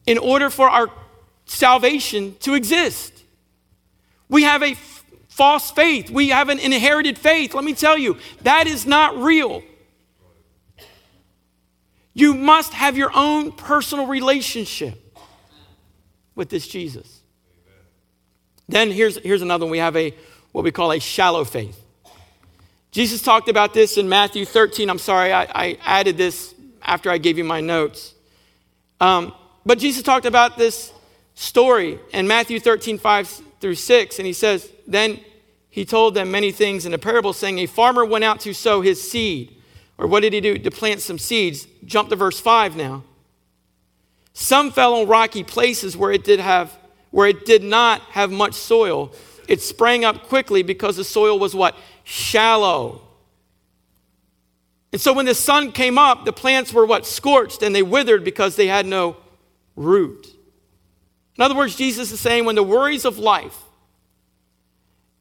in 0.06 0.20
order 0.20 0.52
for 0.52 0.70
our 0.70 0.92
salvation 1.46 2.36
to 2.42 2.54
exist. 2.54 3.24
We 4.30 4.44
have 4.44 4.62
a 4.62 4.76
false 5.38 5.70
faith, 5.70 6.10
we 6.10 6.30
have 6.30 6.50
an 6.50 6.58
inherited 6.58 7.16
faith. 7.16 7.54
Let 7.54 7.64
me 7.64 7.76
tell 7.76 7.96
you, 7.96 8.18
that 8.42 8.66
is 8.66 8.88
not 8.88 9.16
real. 9.16 9.62
You 12.16 12.34
must 12.34 12.74
have 12.74 12.98
your 12.98 13.12
own 13.14 13.52
personal 13.52 14.08
relationship 14.08 15.16
with 16.34 16.50
this 16.50 16.68
Jesus. 16.68 17.22
Then 18.68 18.90
here's, 18.90 19.18
here's 19.18 19.44
another 19.44 19.66
one. 19.66 19.72
We 19.72 19.78
have 19.78 19.96
a 19.96 20.12
what 20.54 20.64
we 20.64 20.72
call 20.72 20.92
a 20.92 21.00
shallow 21.00 21.44
faith. 21.44 21.80
Jesus 22.90 23.22
talked 23.22 23.48
about 23.48 23.76
this 23.76 23.98
in 23.98 24.10
Matthew 24.10 24.44
13. 24.44 24.90
I'm 24.90 24.98
sorry, 24.98 25.32
I, 25.32 25.44
I 25.44 25.78
added 25.86 26.18
this 26.18 26.56
after 26.82 27.12
I 27.12 27.20
gave 27.20 27.38
you 27.38 27.44
my 27.44 27.62
notes. 27.62 28.16
Um, 29.00 29.36
but 29.68 29.78
Jesus 29.78 30.02
talked 30.02 30.26
about 30.26 30.58
this 30.58 30.92
story 31.36 32.00
in 32.12 32.28
Matthew 32.28 32.60
13, 32.60 32.98
5 32.98 33.42
through 33.60 33.76
6. 33.76 34.18
And 34.18 34.26
he 34.26 34.34
says, 34.34 34.68
Then 34.88 35.20
he 35.78 35.86
told 35.86 36.16
them 36.16 36.32
many 36.32 36.52
things 36.52 36.88
in 36.88 36.94
a 36.96 36.98
parable, 36.98 37.34
saying, 37.34 37.60
A 37.60 37.68
farmer 37.68 38.04
went 38.04 38.24
out 38.24 38.40
to 38.40 38.52
sow 38.52 38.82
his 38.82 39.00
seed. 39.00 39.62
Or 40.00 40.08
what 40.08 40.22
did 40.22 40.34
he 40.34 40.42
do? 40.42 40.58
To 40.58 40.72
plant 40.72 41.02
some 41.02 41.20
seeds. 41.20 41.68
Jump 41.86 42.10
to 42.10 42.16
verse 42.16 42.40
5 42.40 42.76
now. 42.76 43.04
Some 44.34 44.72
fell 44.72 44.96
on 44.96 45.08
rocky 45.08 45.44
places 45.44 45.96
where 45.96 46.12
it 46.12 46.24
did 46.24 46.40
have 46.40 46.76
where 47.12 47.28
it 47.28 47.46
did 47.46 47.62
not 47.62 48.02
have 48.10 48.32
much 48.32 48.56
soil. 48.56 49.12
It 49.48 49.62
sprang 49.62 50.04
up 50.04 50.24
quickly 50.24 50.64
because 50.64 50.98
the 50.98 51.04
soil 51.04 51.38
was 51.38 51.54
what? 51.54 51.78
shallow. 52.04 53.04
And 54.92 55.00
so 55.00 55.14
when 55.14 55.28
the 55.28 55.36
sun 55.36 55.72
came 55.72 56.00
up, 56.00 56.26
the 56.26 56.34
plants 56.34 56.74
were 56.74 56.88
what? 56.88 57.06
Scorched 57.06 57.62
and 57.62 57.76
they 57.76 57.84
withered 57.84 58.24
because 58.24 58.56
they 58.56 58.66
had 58.66 58.88
no 58.88 59.16
root. 59.76 60.26
In 61.38 61.44
other 61.44 61.54
words, 61.54 61.76
Jesus 61.76 62.12
is 62.12 62.20
saying 62.20 62.46
when 62.46 62.56
the 62.56 62.64
worries 62.64 63.06
of 63.06 63.20
life 63.20 63.62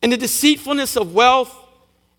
and 0.02 0.12
the 0.12 0.16
deceitfulness 0.16 0.96
of 0.96 1.14
wealth 1.14 1.54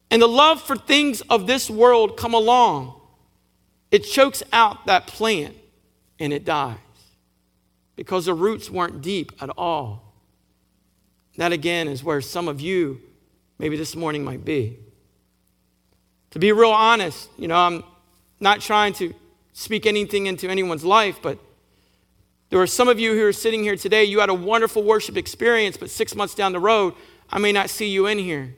and 0.10 0.22
the 0.22 0.28
love 0.28 0.62
for 0.62 0.76
things 0.76 1.22
of 1.22 1.48
this 1.48 1.70
world 1.70 2.18
come 2.18 2.34
along, 2.34 3.00
it 3.92 4.00
chokes 4.00 4.44
out 4.52 4.86
that 4.86 5.08
plant 5.08 5.56
and 6.20 6.34
it 6.34 6.46
dies 6.46 6.78
because 7.96 8.26
the 8.26 8.34
roots 8.34 8.70
weren't 8.70 9.02
deep 9.02 9.32
at 9.42 9.50
all. 9.58 10.13
That 11.38 11.52
again 11.52 11.88
is 11.88 12.04
where 12.04 12.22
some 12.22 12.48
of 12.48 12.60
you 12.62 13.02
maybe 13.60 13.78
this 13.78 13.96
morning 13.96 14.24
might 14.24 14.44
be. 14.44 14.78
To 16.32 16.40
be 16.40 16.52
real 16.52 16.72
honest, 16.72 17.30
you 17.38 17.48
know, 17.48 17.56
I'm 17.56 17.84
not 18.40 18.62
trying 18.62 18.94
to 18.94 19.13
speak 19.54 19.86
anything 19.86 20.28
into 20.28 20.48
anyone's 20.50 20.84
life, 20.84 21.20
but 21.22 21.40
there 22.50 22.60
are 22.62 22.68
some 22.68 22.88
of 22.88 23.00
you 23.00 23.13
who 23.13 23.26
are 23.26 23.34
sitting 23.34 23.63
here 23.63 23.76
today, 23.76 24.06
you 24.06 24.20
had 24.20 24.30
a 24.30 24.34
wonderful 24.34 24.84
worship 24.84 25.18
experience, 25.18 25.78
but 25.78 25.90
six 25.90 26.16
months 26.16 26.34
down 26.34 26.54
the 26.54 26.60
road, 26.60 26.94
I 27.30 27.40
may 27.40 27.52
not 27.52 27.70
see 27.70 27.90
you 27.90 28.08
in 28.08 28.18
here. 28.18 28.56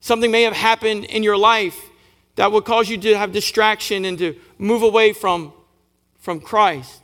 Something 0.00 0.30
may 0.30 0.42
have 0.42 0.54
happened 0.54 1.04
in 1.04 1.22
your 1.22 1.36
life 1.36 1.78
that 2.36 2.50
will 2.50 2.62
cause 2.62 2.88
you 2.88 2.98
to 2.98 3.16
have 3.16 3.32
distraction 3.32 4.04
and 4.04 4.18
to 4.18 4.34
move 4.58 4.82
away 4.82 5.12
from, 5.12 5.52
from 6.18 6.40
Christ. 6.40 7.00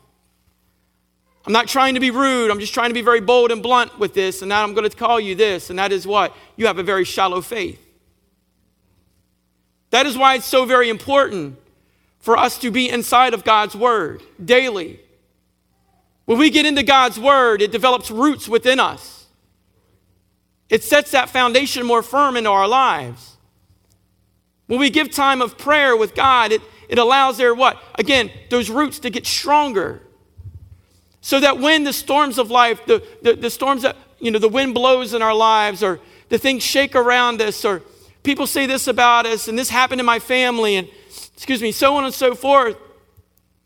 I'm 1.47 1.53
not 1.53 1.69
trying 1.69 1.95
to 1.95 2.01
be 2.01 2.11
rude. 2.11 2.51
I'm 2.51 2.61
just 2.61 2.75
trying 2.75 2.91
to 2.91 2.95
be 2.95 3.03
very 3.03 3.21
bold 3.21 3.51
and 3.51 3.63
blunt 3.63 3.99
with 3.99 4.15
this. 4.15 4.43
And 4.43 4.49
now 4.49 4.63
I'm 4.63 4.75
going 4.75 4.89
to 4.89 4.95
call 4.95 5.19
you 5.19 5.35
this. 5.35 5.71
And 5.71 5.79
that 5.79 5.93
is 5.93 6.07
what? 6.07 6.35
You 6.57 6.67
have 6.67 6.79
a 6.79 6.83
very 6.83 7.05
shallow 7.05 7.41
faith. 7.41 7.81
That 9.91 10.05
is 10.05 10.19
why 10.19 10.35
it's 10.35 10.45
so 10.45 10.65
very 10.67 10.91
important 10.91 11.57
for 12.19 12.37
us 12.37 12.59
to 12.59 12.71
be 12.71 12.91
inside 12.91 13.33
of 13.33 13.45
God's 13.45 13.75
Word 13.75 14.23
daily. 14.45 15.01
When 16.27 16.37
we 16.37 16.51
get 16.51 16.67
into 16.67 16.83
God's 16.83 17.19
Word, 17.19 17.63
it 17.63 17.73
develops 17.73 18.11
roots 18.11 18.49
within 18.49 18.79
us. 18.79 19.18
It 20.71 20.85
sets 20.85 21.13
that 21.13 21.31
foundation 21.31 21.87
more 21.87 22.03
firm 22.03 22.37
into 22.37 22.51
our 22.51 22.69
lives. 22.69 23.37
When 24.67 24.79
we 24.79 24.91
give 24.91 25.11
time 25.11 25.41
of 25.41 25.57
prayer 25.57 25.97
with 25.97 26.15
God, 26.15 26.53
it, 26.53 26.61
it 26.89 26.99
allows 26.99 27.39
there 27.39 27.55
what? 27.55 27.83
Again, 27.95 28.31
those 28.51 28.69
roots 28.69 28.99
to 29.01 29.11
get 29.11 29.27
stronger. 29.27 30.03
So 31.23 31.41
that 31.41 31.59
when 31.59 31.85
the 31.85 31.93
storms 31.93 32.39
of 32.39 32.51
life, 32.51 32.85
the, 32.87 33.03
the, 33.23 33.35
the 33.35 33.51
storms 33.51 33.83
that, 33.83 33.97
you 34.21 34.31
know, 34.31 34.39
the 34.39 34.49
wind 34.49 34.75
blows 34.75 35.15
in 35.15 35.23
our 35.23 35.35
lives, 35.35 35.83
or 35.83 36.01
the 36.29 36.39
things 36.39 36.63
shake 36.63 36.95
around 36.95 37.41
us, 37.41 37.65
or 37.65 37.83
people 38.23 38.47
say 38.47 38.67
this 38.67 38.87
about 38.87 39.25
us, 39.25 39.49
and 39.49 39.59
this 39.59 39.71
happened 39.71 40.01
in 40.01 40.07
my 40.07 40.19
family, 40.19 40.77
and 40.77 40.87
excuse 41.35 41.63
me, 41.63 41.73
so 41.73 41.97
on 41.97 42.05
and 42.05 42.13
so 42.13 42.35
forth. 42.35 42.77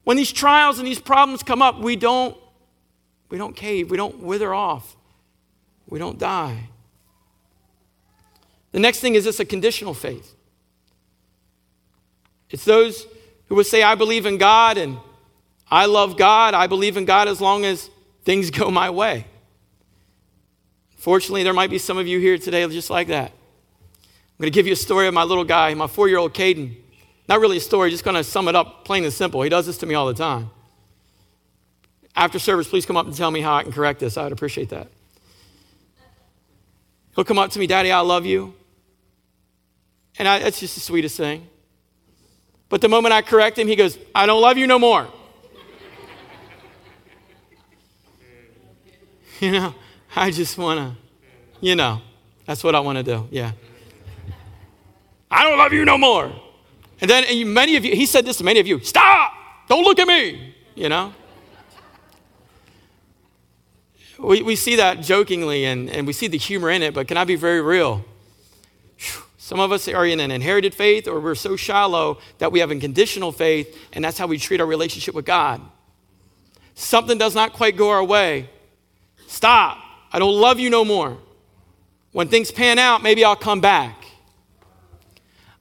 When 0.05 0.17
these 0.17 0.33
trials 0.33 0.79
and 0.79 0.87
these 0.87 1.01
problems 1.01 1.43
come 1.43 1.63
up, 1.63 1.81
we 1.81 1.97
don't, 1.97 2.37
we 3.29 3.39
don't 3.39 3.57
cave, 3.57 3.91
we 3.91 3.97
don't 3.97 4.21
wither 4.21 4.55
off, 4.55 4.97
we 5.89 5.99
don't 5.99 6.19
die. 6.19 6.69
The 8.73 8.81
next 8.81 9.01
thing 9.01 9.15
is 9.15 9.25
this 9.25 9.39
a 9.39 9.45
conditional 9.45 9.95
faith. 9.95 10.35
It's 12.51 12.65
those 12.65 13.07
who 13.47 13.55
would 13.55 13.67
say, 13.67 13.83
I 13.83 13.95
believe 13.95 14.27
in 14.27 14.39
God 14.39 14.77
and 14.79 14.99
I 15.71 15.87
love 15.87 16.17
God. 16.17 16.55
I 16.55 16.67
believe 16.67 16.97
in 16.97 17.05
God 17.05 17.29
as 17.29 17.41
long 17.41 17.65
as 17.65 17.89
things 18.25 18.51
go 18.51 18.71
my 18.71 18.91
way. 18.91 19.27
Fortunately, 20.97 21.43
there 21.43 21.55
might 21.55 21.71
be 21.71 21.79
some 21.79 21.99
of 21.99 22.07
you 22.07 22.19
here 22.21 22.39
today 22.39 22.67
just 22.69 22.91
like 22.91 23.09
that. 23.09 23.31
I'm 23.31 24.39
going 24.39 24.53
to 24.53 24.55
give 24.55 24.67
you 24.67 24.73
a 24.73 24.77
story 24.77 25.09
of 25.09 25.15
my 25.15 25.25
little 25.25 25.45
guy, 25.45 25.75
my 25.75 25.87
four 25.87 26.09
year 26.09 26.19
old 26.19 26.33
Caden. 26.35 26.77
Not 27.29 27.41
really 27.41 27.59
a 27.59 27.61
story, 27.61 27.91
just 27.91 28.05
going 28.05 28.17
to 28.17 28.25
sum 28.25 28.49
it 28.49 28.57
up 28.57 28.85
plain 28.85 29.05
and 29.05 29.13
simple. 29.13 29.43
He 29.43 29.49
does 29.49 29.67
this 29.67 29.79
to 29.79 29.87
me 29.87 29.95
all 29.95 30.07
the 30.07 30.15
time. 30.15 30.51
After 32.15 32.39
service, 32.39 32.69
please 32.69 32.85
come 32.85 32.97
up 32.97 33.07
and 33.07 33.17
tell 33.17 33.31
me 33.31 33.41
how 33.41 33.55
I 33.55 33.63
can 33.63 33.73
correct 33.73 34.01
this. 34.01 34.17
I 34.17 34.25
would 34.25 34.33
appreciate 34.33 34.69
that. 34.71 34.89
He'll 37.15 37.25
come 37.25 37.39
up 37.39 37.51
to 37.53 37.59
me, 37.59 37.67
Daddy, 37.67 37.91
I 37.91 38.01
love 38.01 38.27
you. 38.27 38.55
And 40.19 40.29
I, 40.29 40.41
that's 40.41 40.61
just 40.61 40.75
the 40.75 40.81
sweetest 40.81 41.17
thing. 41.17 41.49
But 42.69 42.81
the 42.81 42.89
moment 42.89 43.13
I 43.13 43.23
correct 43.23 43.59
him, 43.59 43.69
he 43.69 43.77
goes, 43.77 43.99
I 44.15 44.27
don't 44.27 44.41
love 44.41 44.57
you 44.57 44.67
no 44.67 44.79
more. 44.79 45.07
you 49.41 49.53
know, 49.53 49.75
I 50.15 50.31
just 50.31 50.57
want 50.57 50.81
to, 50.81 50.97
you 51.61 51.77
know, 51.77 52.01
that's 52.47 52.65
what 52.65 52.75
I 52.75 52.81
want 52.81 52.99
to 52.99 53.05
do. 53.05 53.29
Yeah. 53.31 53.53
I 55.31 55.45
don't 55.45 55.59
love 55.59 55.73
you 55.73 55.85
no 55.85 55.97
more. 55.97 56.33
And 57.01 57.11
then 57.11 57.25
and 57.25 57.53
many 57.53 57.77
of 57.77 57.85
you, 57.85 57.97
he 57.97 58.07
said 58.07 58.25
this 58.25 58.39
to 58.39 58.45
many 58.45 58.61
of 58.61 58.67
you 58.67 58.81
stop, 58.81 59.33
don't 59.69 59.83
look 59.83 59.99
at 59.99 60.07
me, 60.07 60.55
you 60.75 60.89
know. 60.89 61.13
We, 64.19 64.43
we 64.43 64.55
see 64.55 64.77
that 64.77 65.01
jokingly 65.01 65.65
and, 65.65 65.91
and 65.91 66.07
we 66.07 66.13
see 66.13 66.29
the 66.29 66.39
humor 66.39 66.71
in 66.71 66.83
it, 66.83 66.95
but 66.95 67.09
can 67.09 67.17
I 67.17 67.25
be 67.25 67.35
very 67.35 67.61
real? 67.61 68.05
Some 69.53 69.61
of 69.61 69.71
us 69.71 69.87
are 69.87 70.07
in 70.07 70.19
an 70.19 70.31
inherited 70.31 70.75
faith, 70.75 71.07
or 71.07 71.21
we're 71.21 71.35
so 71.35 71.57
shallow 71.57 72.17
that 72.39 72.51
we 72.51 72.61
have 72.61 72.71
a 72.71 72.77
conditional 72.77 73.33
faith, 73.33 73.79
and 73.93 74.03
that's 74.03 74.17
how 74.17 74.27
we 74.27 74.39
treat 74.39 74.63
our 74.63 74.67
relationship 74.67 75.15
with 75.15 75.27
God. 75.27 75.61
Something 76.75 77.19
does 77.19 77.35
not 77.35 77.53
quite 77.53 77.77
go 77.77 77.91
our 77.91 78.03
way. 78.03 78.49
Stop. 79.27 79.77
I 80.11 80.19
don't 80.19 80.41
love 80.41 80.59
you 80.59 80.71
no 80.71 80.87
more. 80.87 81.19
When 82.13 82.29
things 82.29 82.51
pan 82.51 82.79
out, 82.79 83.03
maybe 83.03 83.27
I'll 83.27 83.37
come 83.37 83.61
back. 83.61 84.07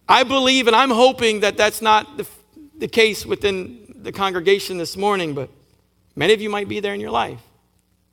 I 0.08 0.24
believe 0.24 0.68
and 0.68 0.76
I'm 0.76 0.92
hoping 0.92 1.42
that 1.42 1.58
that's 1.58 1.82
not 1.82 2.16
the, 2.16 2.26
the 2.78 2.88
case 2.88 3.26
within 3.26 3.94
the 3.94 4.14
congregation 4.14 4.78
this 4.78 4.96
morning, 4.96 5.34
but 5.34 5.50
many 6.16 6.32
of 6.32 6.40
you 6.40 6.50
might 6.50 6.70
be 6.70 6.80
there 6.80 6.94
in 6.94 7.02
your 7.02 7.12
life. 7.12 7.42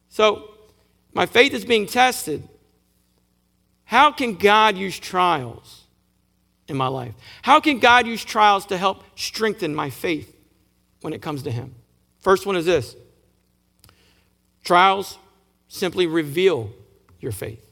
So, 0.08 0.54
my 1.14 1.26
faith 1.26 1.54
is 1.54 1.64
being 1.64 1.86
tested. 1.86 2.48
How 3.88 4.12
can 4.12 4.34
God 4.34 4.76
use 4.76 4.98
trials 4.98 5.84
in 6.66 6.76
my 6.76 6.88
life? 6.88 7.14
How 7.40 7.58
can 7.58 7.78
God 7.78 8.06
use 8.06 8.22
trials 8.22 8.66
to 8.66 8.76
help 8.76 9.02
strengthen 9.16 9.74
my 9.74 9.88
faith 9.88 10.36
when 11.00 11.14
it 11.14 11.22
comes 11.22 11.44
to 11.44 11.50
Him? 11.50 11.74
First 12.20 12.44
one 12.44 12.54
is 12.54 12.66
this 12.66 12.94
trials 14.62 15.16
simply 15.68 16.06
reveal 16.06 16.70
your 17.18 17.32
faith. 17.32 17.64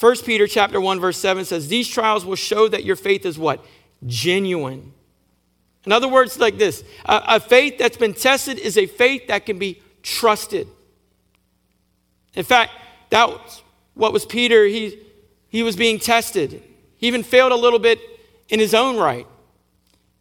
1 0.00 0.16
Peter 0.24 0.46
chapter 0.46 0.80
1 0.80 0.98
verse 0.98 1.18
7 1.18 1.44
says 1.44 1.68
these 1.68 1.88
trials 1.88 2.24
will 2.24 2.36
show 2.36 2.68
that 2.68 2.84
your 2.84 2.96
faith 2.96 3.26
is 3.26 3.38
what? 3.38 3.62
Genuine. 4.06 4.94
In 5.84 5.92
other 5.92 6.08
words 6.08 6.38
like 6.38 6.56
this, 6.56 6.82
a, 7.04 7.22
a 7.28 7.40
faith 7.40 7.76
that's 7.76 7.98
been 7.98 8.14
tested 8.14 8.58
is 8.58 8.78
a 8.78 8.86
faith 8.86 9.26
that 9.26 9.44
can 9.44 9.58
be 9.58 9.82
trusted. 10.02 10.68
In 12.32 12.44
fact, 12.44 12.72
that 13.10 13.62
what 13.94 14.12
was 14.12 14.24
Peter. 14.24 14.64
He, 14.64 14.98
he 15.48 15.62
was 15.62 15.76
being 15.76 15.98
tested. 15.98 16.62
He 16.96 17.06
even 17.06 17.22
failed 17.22 17.52
a 17.52 17.56
little 17.56 17.78
bit 17.78 18.00
in 18.48 18.58
his 18.58 18.74
own 18.74 18.96
right. 18.96 19.26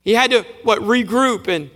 He 0.01 0.13
had 0.13 0.31
to, 0.31 0.43
what, 0.63 0.79
regroup 0.79 1.47
and 1.47 1.69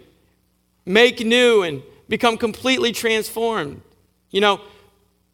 make 0.86 1.20
new 1.20 1.64
and 1.64 1.84
become 2.08 2.38
completely 2.38 2.92
transformed. 2.92 3.82
You 4.30 4.42
know, 4.42 4.62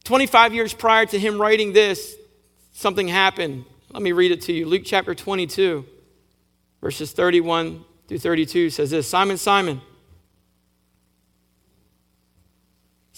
25 0.04 0.54
years 0.54 0.74
prior 0.74 1.06
to 1.06 1.20
him 1.20 1.40
writing 1.40 1.74
this, 1.74 2.16
something 2.72 3.08
happened. 3.08 3.66
Let 3.92 4.02
me 4.02 4.12
read 4.12 4.32
it 4.32 4.42
to 4.44 4.54
you. 4.54 4.66
Luke 4.66 4.84
chapter 4.86 5.14
22, 5.14 5.86
verses 6.82 7.12
31 7.12 7.84
through 8.08 8.20
32 8.20 8.70
says 8.70 8.92
this 8.92 9.08
Simon, 9.08 9.38
Simon, 9.38 9.82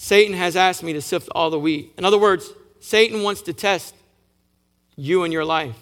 Satan 0.02 0.32
has 0.32 0.56
asked 0.56 0.82
me 0.82 0.94
to 0.94 1.02
sift 1.02 1.28
all 1.34 1.50
the 1.50 1.58
wheat. 1.58 1.92
In 1.98 2.06
other 2.06 2.16
words, 2.16 2.54
Satan 2.80 3.22
wants 3.22 3.42
to 3.42 3.52
test 3.52 3.94
you 4.96 5.24
and 5.24 5.32
your 5.32 5.44
life. 5.44 5.76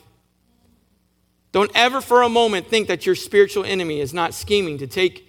Don't 1.52 1.70
ever 1.72 2.00
for 2.00 2.22
a 2.22 2.28
moment 2.28 2.66
think 2.66 2.88
that 2.88 3.07
your 3.07 3.14
spiritual 3.14 3.64
enemy 3.64 4.00
is 4.00 4.12
not 4.12 4.35
scheming 4.35 4.76
to 4.78 4.88
take 4.88 5.24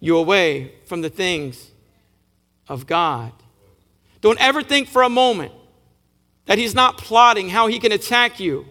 you 0.00 0.16
away 0.16 0.72
from 0.86 1.02
the 1.02 1.08
things 1.08 1.70
of 2.66 2.88
God. 2.88 3.30
Don't 4.20 4.40
ever 4.40 4.60
think 4.60 4.88
for 4.88 5.04
a 5.04 5.08
moment 5.08 5.52
that 6.46 6.58
he's 6.58 6.74
not 6.74 6.98
plotting 6.98 7.48
how 7.48 7.68
he 7.68 7.78
can 7.78 7.92
attack 7.92 8.40
you. 8.40 8.66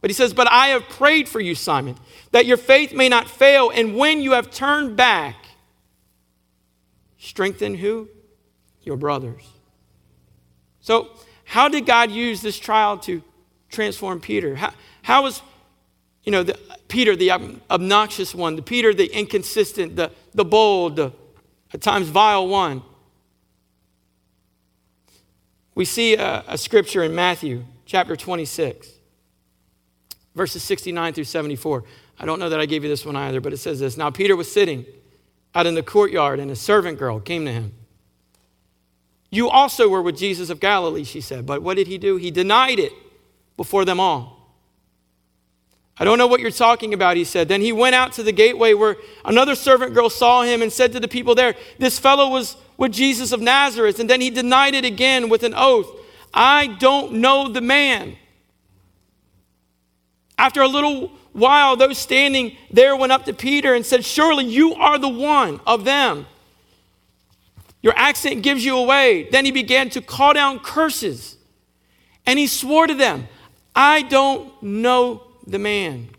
But 0.00 0.08
he 0.08 0.14
says, 0.14 0.32
But 0.32 0.50
I 0.50 0.68
have 0.68 0.88
prayed 0.88 1.28
for 1.28 1.38
you, 1.38 1.54
Simon, 1.54 1.96
that 2.32 2.46
your 2.46 2.56
faith 2.56 2.94
may 2.94 3.10
not 3.10 3.28
fail. 3.28 3.68
And 3.68 3.94
when 3.94 4.22
you 4.22 4.32
have 4.32 4.50
turned 4.50 4.96
back, 4.96 5.36
strengthen 7.20 7.74
who? 7.76 8.08
Your 8.82 8.96
brothers. 8.96 9.46
So, 10.80 11.10
how 11.44 11.68
did 11.68 11.86
God 11.86 12.10
use 12.10 12.40
this 12.40 12.58
trial 12.58 12.98
to 13.00 13.22
transform 13.68 14.20
Peter? 14.20 14.56
How, 14.56 14.72
how 15.02 15.22
was, 15.22 15.42
you 16.24 16.32
know, 16.32 16.42
the, 16.42 16.58
Peter 16.88 17.14
the 17.14 17.30
obnoxious 17.30 18.34
one, 18.34 18.56
the 18.56 18.62
Peter 18.62 18.94
the 18.94 19.06
inconsistent, 19.06 19.96
the, 19.96 20.10
the 20.34 20.44
bold, 20.44 20.96
the 20.96 21.12
at 21.72 21.82
times 21.82 22.08
vile 22.08 22.48
one? 22.48 22.82
We 25.74 25.84
see 25.84 26.14
a, 26.14 26.44
a 26.48 26.58
scripture 26.58 27.02
in 27.02 27.14
Matthew 27.14 27.64
chapter 27.84 28.16
26, 28.16 28.88
verses 30.34 30.62
69 30.62 31.12
through 31.12 31.24
74. 31.24 31.84
I 32.18 32.24
don't 32.24 32.38
know 32.38 32.48
that 32.48 32.60
I 32.60 32.66
gave 32.66 32.82
you 32.82 32.88
this 32.88 33.04
one 33.04 33.16
either, 33.16 33.40
but 33.40 33.52
it 33.52 33.58
says 33.58 33.80
this 33.80 33.96
Now 33.96 34.10
Peter 34.10 34.36
was 34.36 34.50
sitting 34.50 34.86
out 35.54 35.66
in 35.66 35.74
the 35.74 35.82
courtyard, 35.82 36.38
and 36.38 36.50
a 36.50 36.56
servant 36.56 36.98
girl 36.98 37.20
came 37.20 37.44
to 37.44 37.52
him. 37.52 37.72
You 39.30 39.48
also 39.48 39.88
were 39.88 40.02
with 40.02 40.16
Jesus 40.16 40.50
of 40.50 40.60
Galilee, 40.60 41.04
she 41.04 41.20
said. 41.20 41.46
But 41.46 41.62
what 41.62 41.76
did 41.76 41.86
he 41.86 41.98
do? 41.98 42.16
He 42.16 42.30
denied 42.30 42.78
it 42.78 42.92
before 43.56 43.84
them 43.84 44.00
all. 44.00 44.40
I 45.98 46.04
don't 46.04 46.18
know 46.18 46.26
what 46.26 46.40
you're 46.40 46.50
talking 46.50 46.94
about, 46.94 47.16
he 47.16 47.24
said. 47.24 47.48
Then 47.48 47.60
he 47.60 47.72
went 47.72 47.94
out 47.94 48.12
to 48.12 48.22
the 48.22 48.32
gateway 48.32 48.72
where 48.72 48.96
another 49.24 49.54
servant 49.54 49.92
girl 49.92 50.08
saw 50.08 50.42
him 50.42 50.62
and 50.62 50.72
said 50.72 50.92
to 50.92 51.00
the 51.00 51.08
people 51.08 51.34
there, 51.34 51.54
This 51.78 51.98
fellow 51.98 52.30
was 52.30 52.56
with 52.78 52.92
Jesus 52.92 53.32
of 53.32 53.40
Nazareth. 53.40 54.00
And 54.00 54.08
then 54.08 54.20
he 54.20 54.30
denied 54.30 54.74
it 54.74 54.84
again 54.84 55.28
with 55.28 55.42
an 55.42 55.54
oath 55.54 55.88
I 56.32 56.68
don't 56.78 57.14
know 57.14 57.48
the 57.48 57.60
man. 57.60 58.16
After 60.40 60.62
a 60.62 60.68
little 60.68 61.08
while, 61.32 61.76
those 61.76 61.98
standing 61.98 62.56
there 62.70 62.96
went 62.96 63.12
up 63.12 63.26
to 63.26 63.32
Peter 63.32 63.74
and 63.74 63.84
said, 63.84 64.04
Surely 64.04 64.46
you 64.46 64.74
are 64.74 64.98
the 64.98 65.08
one 65.08 65.60
of 65.66 65.84
them 65.84 66.26
your 67.82 67.94
accent 67.96 68.42
gives 68.42 68.64
you 68.64 68.76
away. 68.76 69.28
Then 69.30 69.44
he 69.44 69.52
began 69.52 69.90
to 69.90 70.00
call 70.00 70.34
down 70.34 70.58
curses. 70.58 71.36
And 72.26 72.38
he 72.38 72.46
swore 72.46 72.86
to 72.86 72.94
them, 72.94 73.28
I 73.74 74.02
don't 74.02 74.62
know 74.62 75.22
the 75.46 75.58
man. 75.58 76.10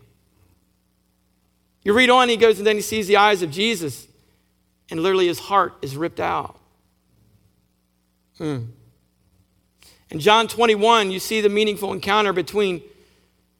You 1.84 1.92
read 1.92 2.10
on, 2.10 2.28
he 2.28 2.36
goes 2.36 2.58
and 2.58 2.66
then 2.66 2.76
he 2.76 2.82
sees 2.82 3.06
the 3.06 3.16
eyes 3.16 3.42
of 3.42 3.50
Jesus, 3.50 4.06
and 4.90 5.00
literally 5.00 5.26
his 5.26 5.38
heart 5.38 5.74
is 5.82 5.96
ripped 5.96 6.20
out. 6.20 6.58
Hmm. 8.38 8.64
In 10.10 10.20
John 10.20 10.46
21, 10.48 11.10
you 11.10 11.18
see 11.18 11.40
the 11.40 11.48
meaningful 11.48 11.92
encounter 11.92 12.32
between 12.32 12.82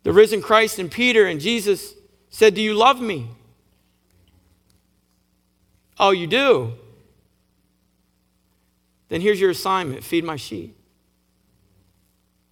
the 0.02 0.12
risen 0.12 0.42
Christ 0.42 0.78
and 0.78 0.90
Peter, 0.90 1.26
and 1.26 1.40
Jesus 1.40 1.94
said, 2.30 2.54
Do 2.54 2.62
you 2.62 2.74
love 2.74 3.00
me? 3.00 3.28
Oh, 5.98 6.10
you 6.10 6.26
do? 6.26 6.72
Then 9.08 9.20
here's 9.20 9.40
your 9.40 9.50
assignment 9.50 10.02
feed 10.02 10.24
my 10.24 10.36
sheep. 10.36 10.76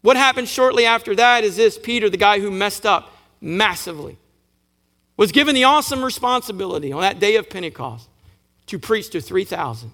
What 0.03 0.17
happened 0.17 0.49
shortly 0.49 0.87
after 0.87 1.15
that 1.17 1.45
is 1.45 1.57
this 1.57 1.79
Peter, 1.79 2.09
the 2.09 2.17
guy 2.17 2.41
who 2.41 2.51
messed 2.51 2.87
up 2.87 3.13
massively, 3.41 4.19
was 5.17 5.33
given 5.33 5.55
the 5.55 5.65
awesome 5.65 6.05
responsibility 6.05 6.93
on 6.93 7.03
that 7.03 7.19
day 7.19 7.37
of 7.37 7.51
Pentecost 7.51 8.09
to 8.67 8.79
preach 8.79 9.11
to 9.11 9.21
3,000. 9.21 9.93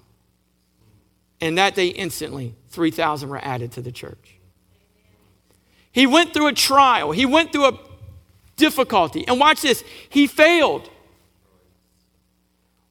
And 1.41 1.57
that 1.57 1.75
day, 1.75 1.87
instantly, 1.87 2.55
3,000 2.69 3.29
were 3.29 3.43
added 3.43 3.73
to 3.73 3.81
the 3.81 3.91
church. 3.91 4.36
He 5.97 6.05
went 6.05 6.31
through 6.31 6.45
a 6.45 6.53
trial, 6.53 7.11
he 7.11 7.25
went 7.25 7.51
through 7.51 7.69
a 7.69 7.79
difficulty. 8.55 9.27
And 9.27 9.39
watch 9.39 9.63
this, 9.63 9.83
he 10.09 10.27
failed. 10.27 10.91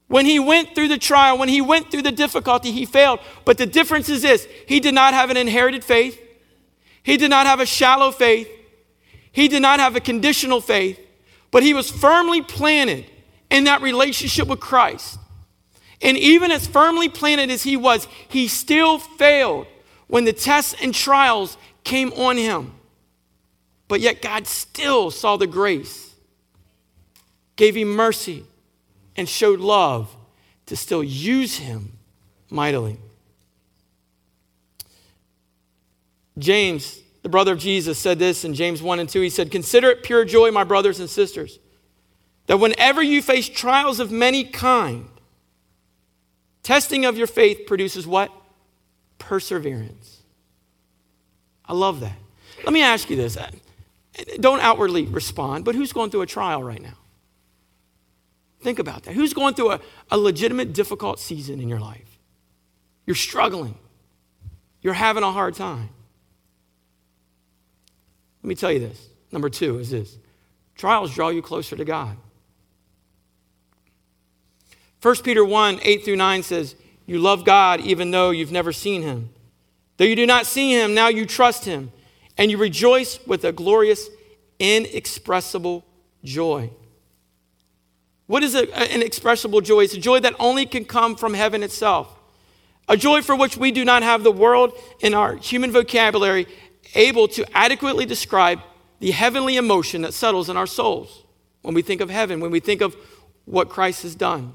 When 0.09 0.27
he 0.27 0.41
went 0.41 0.75
through 0.75 0.89
the 0.89 0.99
trial, 0.99 1.39
when 1.39 1.49
he 1.49 1.61
went 1.61 1.89
through 1.89 2.03
the 2.03 2.11
difficulty, 2.11 2.73
he 2.73 2.85
failed. 2.85 3.21
But 3.45 3.59
the 3.59 3.67
difference 3.67 4.09
is 4.09 4.23
this 4.23 4.49
he 4.67 4.81
did 4.81 4.93
not 4.93 5.15
have 5.15 5.31
an 5.31 5.37
inherited 5.37 5.85
faith, 5.85 6.21
he 7.05 7.17
did 7.17 7.31
not 7.31 7.47
have 7.47 7.61
a 7.61 7.67
shallow 7.67 8.11
faith, 8.11 8.49
he 9.31 9.47
did 9.47 9.63
not 9.63 9.79
have 9.79 9.95
a 9.95 10.01
conditional 10.01 10.61
faith, 10.61 10.99
but 11.53 11.63
he 11.63 11.75
was 11.75 11.89
firmly 11.89 12.43
planted 12.43 13.07
in 13.53 13.63
that 13.65 13.83
relationship 13.83 14.49
with 14.49 14.59
Christ. 14.59 15.17
And 16.03 16.17
even 16.17 16.51
as 16.51 16.67
firmly 16.67 17.09
planted 17.09 17.53
as 17.53 17.63
he 17.63 17.77
was, 17.77 18.09
he 18.27 18.49
still 18.49 18.99
failed 18.99 19.69
when 20.09 20.25
the 20.25 20.33
tests 20.33 20.75
and 20.83 20.93
trials 20.93 21.57
came 21.85 22.13
on 22.15 22.37
him. 22.37 22.73
But 23.89 24.01
yet, 24.01 24.21
God 24.21 24.47
still 24.47 25.11
saw 25.11 25.37
the 25.37 25.47
grace, 25.47 26.15
gave 27.55 27.77
him 27.77 27.89
mercy, 27.89 28.45
and 29.17 29.29
showed 29.29 29.61
love 29.61 30.15
to 30.67 30.77
still 30.77 31.05
use 31.05 31.59
him 31.59 31.93
mightily. 32.51 32.99
James, 36.39 37.01
the 37.23 37.29
brother 37.29 37.53
of 37.53 37.59
Jesus, 37.59 37.99
said 37.99 38.19
this 38.19 38.45
in 38.45 38.55
James 38.55 38.83
1 38.83 39.01
and 39.01 39.09
2. 39.09 39.21
He 39.21 39.31
said, 39.31 39.51
Consider 39.51 39.91
it 39.91 40.03
pure 40.03 40.25
joy, 40.25 40.51
my 40.51 40.65
brothers 40.65 41.01
and 41.01 41.09
sisters, 41.09 41.59
that 42.47 42.59
whenever 42.59 43.03
you 43.03 43.23
face 43.23 43.49
trials 43.49 44.01
of 44.01 44.11
many 44.11 44.45
kind, 44.45 45.09
testing 46.63 47.05
of 47.05 47.17
your 47.17 47.27
faith 47.27 47.67
produces 47.67 48.07
what? 48.07 48.31
Perseverance. 49.19 50.21
I 51.65 51.73
love 51.73 52.01
that. 52.01 52.17
Let 52.65 52.73
me 52.73 52.83
ask 52.83 53.09
you 53.09 53.17
this. 53.17 53.39
Don't 54.41 54.61
outwardly 54.61 55.05
respond, 55.05 55.65
but 55.65 55.75
who's 55.75 55.93
going 55.93 56.11
through 56.11 56.23
a 56.23 56.27
trial 56.27 56.63
right 56.63 56.81
now? 56.81 56.97
Think 58.61 58.79
about 58.79 59.03
that. 59.05 59.15
Who's 59.15 59.35
going 59.35 59.55
through 59.55 59.73
a, 59.73 59.81
a 60.11 60.19
legitimate, 60.19 60.73
difficult 60.73 61.21
season 61.21 61.61
in 61.61 61.69
your 61.69 61.81
life? 61.81 62.19
You're 63.07 63.17
struggling, 63.17 63.77
you're 64.81 64.95
having 64.95 65.23
a 65.23 65.31
hard 65.31 65.55
time. 65.55 65.91
Let 68.43 68.49
me 68.49 68.55
tell 68.55 68.73
you 68.73 68.81
this. 68.81 69.09
Number 69.33 69.51
two 69.51 69.79
is 69.79 69.91
this 69.91 70.19
trials 70.75 71.15
draw 71.15 71.29
you 71.29 71.43
closer 71.43 71.77
to 71.77 71.85
God. 71.85 72.17
1 75.03 75.17
Peter 75.23 75.45
1 75.45 75.81
8 75.83 76.05
through 76.05 76.17
9 76.17 76.43
says, 76.43 76.75
You 77.05 77.19
love 77.19 77.45
God 77.45 77.81
even 77.81 78.11
though 78.11 78.31
you've 78.31 78.53
never 78.53 78.73
seen 78.73 79.03
him. 79.03 79.31
Though 79.97 80.05
you 80.05 80.17
do 80.17 80.27
not 80.27 80.47
see 80.47 80.73
him, 80.73 80.95
now 80.95 81.09
you 81.09 81.27
trust 81.27 81.65
him 81.65 81.93
and 82.39 82.51
you 82.51 82.59
rejoice 82.59 83.19
with 83.27 83.45
a 83.45 83.53
glorious, 83.53 84.09
inexpressible 84.59 85.85
joy. 86.25 86.71
What 88.27 88.43
is 88.43 88.55
an 88.55 88.67
inexpressible 88.91 89.61
joy? 89.61 89.85
It's 89.85 89.95
a 89.95 90.01
joy 90.01 90.21
that 90.21 90.35
only 90.39 90.67
can 90.67 90.85
come 90.85 91.17
from 91.17 91.35
heaven 91.35 91.63
itself. 91.63 92.13
A 92.89 92.97
joy 92.97 93.23
for 93.23 93.37
which 93.37 93.57
we 93.57 93.71
do 93.71 93.85
not 93.85 94.03
have 94.03 94.23
the 94.23 94.33
world 94.33 94.73
in 95.01 95.15
our 95.15 95.37
human 95.37 95.73
vocabulary 95.73 96.47
able 96.95 97.29
to 97.29 97.45
adequately 97.57 98.07
describe 98.07 98.61
the 99.01 99.11
heavenly 99.11 99.57
emotion 99.57 100.03
that 100.03 100.15
settles 100.15 100.49
in 100.49 100.57
our 100.57 100.67
souls 100.67 101.25
when 101.63 101.75
we 101.75 101.83
think 101.83 102.01
of 102.01 102.11
heaven, 102.11 102.41
when 102.41 102.51
we 102.51 102.61
think 102.61 102.81
of 102.81 102.97
what 103.45 103.69
Christ 103.69 104.03
has 104.03 104.15
done. 104.15 104.55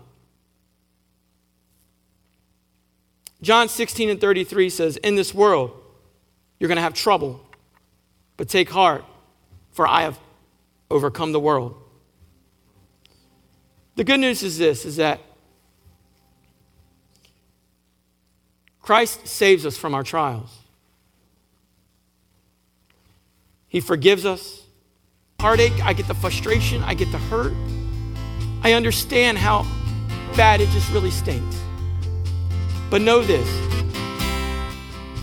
John 3.41 3.69
16 3.69 4.09
and 4.09 4.21
33 4.21 4.69
says, 4.69 4.97
In 4.97 5.15
this 5.15 5.33
world, 5.33 5.71
you're 6.59 6.67
going 6.67 6.77
to 6.77 6.83
have 6.83 6.93
trouble. 6.93 7.41
But 8.41 8.49
take 8.49 8.71
heart, 8.71 9.05
for 9.69 9.87
I 9.87 10.01
have 10.01 10.17
overcome 10.89 11.31
the 11.31 11.39
world. 11.39 11.79
The 13.97 14.03
good 14.03 14.19
news 14.19 14.41
is 14.41 14.57
this 14.57 14.83
is 14.83 14.95
that 14.95 15.19
Christ 18.81 19.27
saves 19.27 19.63
us 19.63 19.77
from 19.77 19.93
our 19.93 20.01
trials. 20.01 20.49
He 23.67 23.79
forgives 23.79 24.25
us. 24.25 24.63
Heartache, 25.39 25.79
I 25.85 25.93
get 25.93 26.07
the 26.07 26.15
frustration, 26.15 26.81
I 26.81 26.95
get 26.95 27.11
the 27.11 27.19
hurt. 27.19 27.53
I 28.63 28.73
understand 28.73 29.37
how 29.37 29.67
bad 30.35 30.61
it 30.61 30.69
just 30.69 30.91
really 30.91 31.11
stinks. 31.11 31.61
But 32.89 33.03
know 33.03 33.21
this 33.21 33.47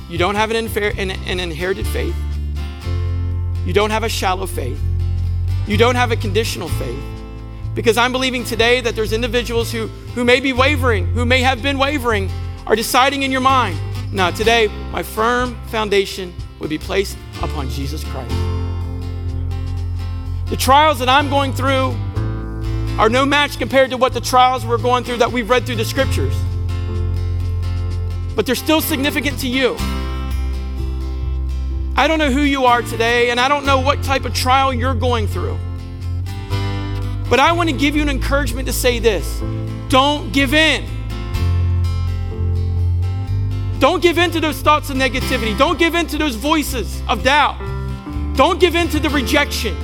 you 0.08 0.18
don't 0.18 0.36
have 0.36 0.50
an, 0.50 0.56
infer- 0.56 0.92
an, 0.96 1.10
an 1.10 1.40
inherited 1.40 1.84
faith. 1.88 2.14
You 3.68 3.74
don't 3.74 3.90
have 3.90 4.02
a 4.02 4.08
shallow 4.08 4.46
faith. 4.46 4.80
You 5.66 5.76
don't 5.76 5.94
have 5.94 6.10
a 6.10 6.16
conditional 6.16 6.70
faith. 6.70 7.04
Because 7.74 7.98
I'm 7.98 8.12
believing 8.12 8.42
today 8.42 8.80
that 8.80 8.96
there's 8.96 9.12
individuals 9.12 9.70
who, 9.70 9.88
who 10.14 10.24
may 10.24 10.40
be 10.40 10.54
wavering, 10.54 11.06
who 11.08 11.26
may 11.26 11.42
have 11.42 11.62
been 11.62 11.76
wavering, 11.76 12.30
are 12.66 12.74
deciding 12.74 13.24
in 13.24 13.30
your 13.30 13.42
mind. 13.42 13.78
Now, 14.10 14.30
today, 14.30 14.68
my 14.90 15.02
firm 15.02 15.54
foundation 15.66 16.32
would 16.60 16.70
be 16.70 16.78
placed 16.78 17.18
upon 17.42 17.68
Jesus 17.68 18.02
Christ. 18.04 18.34
The 20.46 20.56
trials 20.56 20.98
that 21.00 21.10
I'm 21.10 21.28
going 21.28 21.52
through 21.52 21.94
are 22.98 23.10
no 23.10 23.26
match 23.26 23.58
compared 23.58 23.90
to 23.90 23.98
what 23.98 24.14
the 24.14 24.22
trials 24.22 24.64
we're 24.64 24.78
going 24.78 25.04
through 25.04 25.18
that 25.18 25.30
we've 25.30 25.50
read 25.50 25.66
through 25.66 25.76
the 25.76 25.84
scriptures. 25.84 26.34
But 28.34 28.46
they're 28.46 28.54
still 28.54 28.80
significant 28.80 29.38
to 29.40 29.46
you. 29.46 29.76
I 31.98 32.06
don't 32.06 32.20
know 32.20 32.30
who 32.30 32.42
you 32.42 32.64
are 32.64 32.80
today, 32.80 33.30
and 33.30 33.40
I 33.40 33.48
don't 33.48 33.66
know 33.66 33.80
what 33.80 34.04
type 34.04 34.24
of 34.24 34.32
trial 34.32 34.72
you're 34.72 34.94
going 34.94 35.26
through. 35.26 35.58
But 37.28 37.40
I 37.40 37.50
want 37.50 37.70
to 37.70 37.76
give 37.76 37.96
you 37.96 38.02
an 38.02 38.08
encouragement 38.08 38.68
to 38.68 38.72
say 38.72 39.00
this 39.00 39.42
don't 39.88 40.32
give 40.32 40.54
in. 40.54 40.84
Don't 43.80 44.00
give 44.00 44.16
in 44.16 44.30
to 44.30 44.38
those 44.40 44.62
thoughts 44.62 44.90
of 44.90 44.96
negativity. 44.96 45.58
Don't 45.58 45.76
give 45.76 45.96
in 45.96 46.06
to 46.06 46.18
those 46.18 46.36
voices 46.36 47.02
of 47.08 47.24
doubt. 47.24 47.58
Don't 48.36 48.60
give 48.60 48.76
in 48.76 48.88
to 48.90 49.00
the 49.00 49.10
rejection. 49.10 49.76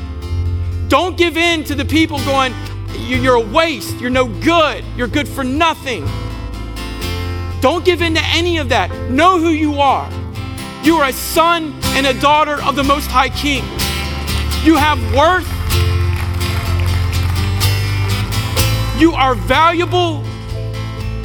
Don't 0.86 1.16
give 1.16 1.36
in 1.36 1.64
to 1.64 1.74
the 1.74 1.84
people 1.84 2.18
going, 2.18 2.54
You're 2.92 3.34
a 3.34 3.40
waste. 3.40 3.98
You're 3.98 4.10
no 4.10 4.26
good. 4.28 4.84
You're 4.96 5.08
good 5.08 5.26
for 5.26 5.42
nothing. 5.42 6.06
Don't 7.60 7.84
give 7.84 8.02
in 8.02 8.14
to 8.14 8.22
any 8.26 8.58
of 8.58 8.68
that. 8.68 9.10
Know 9.10 9.40
who 9.40 9.48
you 9.48 9.80
are. 9.80 10.08
You 10.84 10.96
are 10.96 11.08
a 11.08 11.12
son 11.14 11.72
and 11.94 12.06
a 12.06 12.12
daughter 12.20 12.62
of 12.62 12.76
the 12.76 12.84
Most 12.84 13.06
High 13.06 13.30
King. 13.30 13.64
You 14.64 14.76
have 14.76 15.00
worth. 15.14 15.48
You 19.00 19.14
are 19.14 19.34
valuable. 19.34 20.22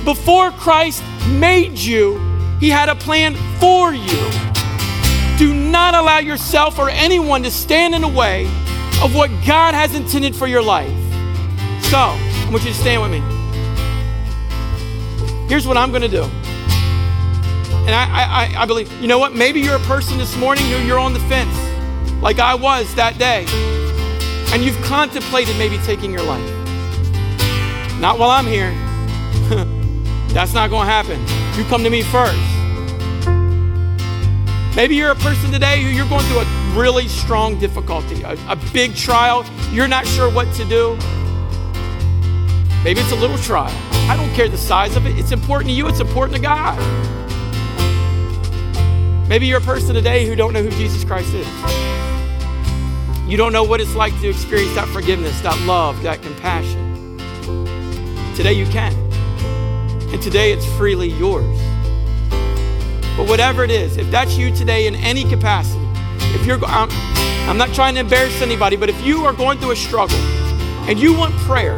Before 0.06 0.52
Christ 0.52 1.04
made 1.28 1.78
you, 1.78 2.18
He 2.62 2.70
had 2.70 2.88
a 2.88 2.96
plan 2.96 3.36
for 3.60 3.94
you. 3.94 4.30
Do 5.38 5.54
not 5.54 5.94
allow 5.94 6.20
yourself 6.20 6.80
or 6.80 6.90
anyone 6.90 7.44
to 7.44 7.52
stand 7.52 7.94
in 7.94 8.02
the 8.02 8.08
way 8.08 8.46
of 9.04 9.14
what 9.14 9.30
God 9.46 9.74
has 9.74 9.94
intended 9.94 10.38
for 10.38 10.48
your 10.48 10.62
life. 10.62 10.90
So, 11.84 11.98
I 11.98 12.50
want 12.50 12.64
you 12.64 12.72
to 12.72 12.78
stand 12.78 13.02
with 13.02 13.12
me. 13.12 13.20
Here's 15.50 15.68
what 15.68 15.76
I'm 15.76 15.90
going 15.92 16.04
to 16.04 16.08
do. 16.08 16.39
And 17.90 17.96
I, 17.96 18.06
I, 18.06 18.62
I 18.62 18.66
believe, 18.68 18.92
you 19.02 19.08
know 19.08 19.18
what? 19.18 19.34
Maybe 19.34 19.62
you're 19.62 19.78
a 19.78 19.80
person 19.80 20.20
this 20.20 20.38
morning 20.38 20.64
who 20.66 20.78
you're 20.86 21.00
on 21.00 21.12
the 21.12 21.20
fence, 21.22 21.52
like 22.22 22.38
I 22.38 22.54
was 22.54 22.94
that 22.94 23.18
day. 23.18 23.48
And 24.54 24.64
you've 24.64 24.80
contemplated 24.84 25.58
maybe 25.58 25.80
taking 25.80 26.12
your 26.12 26.22
life. 26.22 26.48
Not 28.00 28.20
while 28.20 28.30
I'm 28.30 28.46
here. 28.46 28.70
That's 30.36 30.54
not 30.54 30.70
going 30.70 30.86
to 30.86 30.92
happen. 30.92 31.20
You 31.58 31.68
come 31.68 31.82
to 31.84 31.90
me 31.90 32.04
first. 32.04 32.38
Maybe 34.76 34.94
you're 34.94 35.10
a 35.10 35.16
person 35.16 35.52
today 35.52 35.82
who 35.82 35.90
you're 35.90 36.10
going 36.10 36.26
through 36.26 36.42
a 36.42 36.74
really 36.80 37.08
strong 37.08 37.58
difficulty, 37.58 38.22
a, 38.22 38.38
a 38.48 38.56
big 38.72 38.94
trial. 38.94 39.44
You're 39.72 39.88
not 39.88 40.06
sure 40.06 40.32
what 40.32 40.46
to 40.58 40.66
do. 40.66 40.96
Maybe 42.84 43.02
it's 43.02 43.14
a 43.14 43.16
little 43.16 43.40
trial. 43.40 43.76
I 44.08 44.16
don't 44.16 44.32
care 44.36 44.48
the 44.48 44.60
size 44.60 44.96
of 44.96 45.08
it. 45.08 45.18
It's 45.18 45.32
important 45.32 45.72
to 45.72 45.74
you, 45.74 45.88
it's 45.88 46.02
important 46.02 46.36
to 46.36 46.42
God. 46.44 47.19
Maybe 49.30 49.46
you're 49.46 49.60
a 49.60 49.62
person 49.62 49.94
today 49.94 50.26
who 50.26 50.36
don't 50.36 50.54
know 50.54 50.64
who 50.64 50.72
Jesus 50.72 51.04
Christ 51.04 51.32
is. 51.36 51.46
You 53.30 53.38
don't 53.38 53.54
know 53.54 53.62
what 53.62 53.80
it's 53.80 53.94
like 53.94 54.20
to 54.22 54.28
experience 54.28 54.74
that 54.74 54.88
forgiveness, 54.88 55.40
that 55.42 55.56
love, 55.68 56.02
that 56.02 56.24
compassion. 56.24 57.16
Today 58.36 58.54
you 58.54 58.66
can. 58.66 58.92
And 60.12 60.20
today 60.20 60.52
it's 60.52 60.66
freely 60.78 61.10
yours. 61.10 61.46
But 63.16 63.30
whatever 63.30 63.64
it 63.64 63.70
is, 63.70 63.98
if 63.98 64.10
that's 64.10 64.36
you 64.36 64.52
today 64.56 64.88
in 64.88 64.96
any 64.96 65.24
capacity, 65.26 65.86
if 66.34 66.44
you're, 66.48 66.58
I'm, 66.66 66.90
I'm 67.48 67.58
not 67.60 67.72
trying 67.76 67.94
to 67.94 68.00
embarrass 68.00 68.42
anybody, 68.42 68.78
but 68.78 68.90
if 68.90 69.00
you 69.06 69.26
are 69.26 69.34
going 69.34 69.60
through 69.60 69.72
a 69.72 69.76
struggle 69.76 70.18
and 70.90 70.98
you 70.98 71.14
want 71.14 71.36
prayer, 71.42 71.78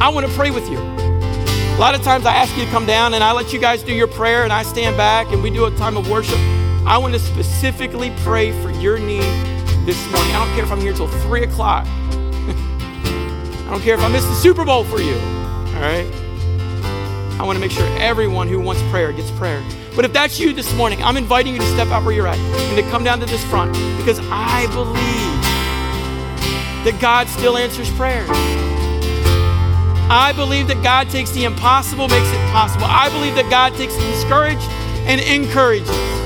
I 0.00 0.08
want 0.14 0.28
to 0.28 0.32
pray 0.34 0.52
with 0.52 0.70
you. 0.70 0.78
A 0.78 1.80
lot 1.80 1.96
of 1.96 2.02
times 2.02 2.24
I 2.24 2.34
ask 2.34 2.56
you 2.56 2.64
to 2.64 2.70
come 2.70 2.86
down 2.86 3.14
and 3.14 3.24
I 3.24 3.32
let 3.32 3.52
you 3.52 3.58
guys 3.58 3.82
do 3.82 3.92
your 3.92 4.06
prayer 4.06 4.44
and 4.44 4.52
I 4.52 4.62
stand 4.62 4.96
back 4.96 5.32
and 5.32 5.42
we 5.42 5.50
do 5.50 5.64
a 5.64 5.72
time 5.72 5.96
of 5.96 6.08
worship. 6.08 6.38
I 6.86 6.98
want 6.98 7.14
to 7.14 7.20
specifically 7.20 8.12
pray 8.18 8.52
for 8.62 8.70
your 8.70 8.98
need 8.98 9.22
this 9.86 10.00
morning. 10.10 10.34
I 10.34 10.44
don't 10.44 10.54
care 10.54 10.64
if 10.64 10.72
I'm 10.72 10.80
here 10.80 10.92
till 10.92 11.08
3 11.08 11.44
o'clock. 11.44 11.86
I 13.68 13.68
don't 13.70 13.82
care 13.82 13.94
if 13.94 14.00
I 14.00 14.08
miss 14.08 14.24
the 14.24 14.34
Super 14.34 14.64
Bowl 14.64 14.84
for 14.84 15.00
you. 15.00 15.14
All 15.14 15.82
right? 15.82 16.06
I 17.38 17.44
want 17.44 17.56
to 17.56 17.60
make 17.60 17.70
sure 17.70 17.86
everyone 17.98 18.48
who 18.48 18.60
wants 18.60 18.82
prayer 18.90 19.12
gets 19.12 19.30
prayer. 19.30 19.62
But 19.94 20.04
if 20.04 20.12
that's 20.12 20.40
you 20.40 20.52
this 20.52 20.74
morning, 20.74 21.02
I'm 21.02 21.16
inviting 21.16 21.52
you 21.52 21.60
to 21.60 21.66
step 21.66 21.88
out 21.88 22.04
where 22.04 22.14
you're 22.14 22.26
at 22.26 22.38
and 22.38 22.76
to 22.76 22.90
come 22.90 23.04
down 23.04 23.20
to 23.20 23.26
this 23.26 23.44
front 23.44 23.72
because 23.96 24.18
I 24.30 24.66
believe 24.72 25.28
that 26.84 27.00
God 27.00 27.28
still 27.28 27.56
answers 27.56 27.90
prayer. 27.90 28.24
I 30.10 30.32
believe 30.34 30.68
that 30.68 30.82
God 30.82 31.10
takes 31.10 31.30
the 31.32 31.44
impossible, 31.44 32.08
makes 32.08 32.28
it 32.28 32.50
possible. 32.50 32.86
I 32.86 33.08
believe 33.10 33.34
that 33.34 33.50
God 33.50 33.74
takes 33.74 33.94
the 33.94 34.02
discouraged 34.02 34.68
and 35.06 35.20
encourages. 35.20 36.17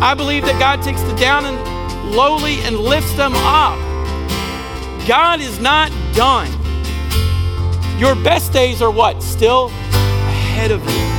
I 0.00 0.14
believe 0.14 0.44
that 0.44 0.58
God 0.60 0.82
takes 0.82 1.02
the 1.02 1.14
down 1.16 1.44
and 1.44 1.56
lowly 2.14 2.60
and 2.60 2.78
lifts 2.78 3.12
them 3.14 3.32
up. 3.34 3.76
God 5.08 5.40
is 5.40 5.58
not 5.58 5.90
done. 6.14 6.48
Your 7.98 8.14
best 8.14 8.52
days 8.52 8.80
are 8.80 8.90
what? 8.92 9.22
Still 9.22 9.66
ahead 9.66 10.70
of 10.70 10.84
you. 10.84 11.18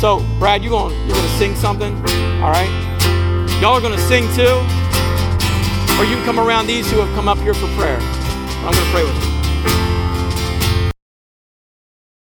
So, 0.00 0.20
Brad, 0.38 0.64
you 0.64 0.70
going 0.70 0.94
you're 1.06 1.16
gonna 1.16 1.28
sing 1.36 1.54
something? 1.56 1.94
All 2.42 2.50
right? 2.50 2.70
Y'all 3.60 3.74
are 3.74 3.80
gonna 3.80 3.98
sing 3.98 4.24
too? 4.34 4.56
Or 5.98 6.04
you 6.04 6.16
can 6.16 6.24
come 6.24 6.38
around 6.38 6.66
these 6.66 6.90
who 6.90 7.00
have 7.00 7.14
come 7.14 7.28
up 7.28 7.38
here 7.38 7.54
for 7.54 7.66
prayer. 7.76 7.98
I'm 8.00 8.72
gonna 8.72 8.90
pray 8.92 9.04
with 9.04 9.14
you. 9.24 9.25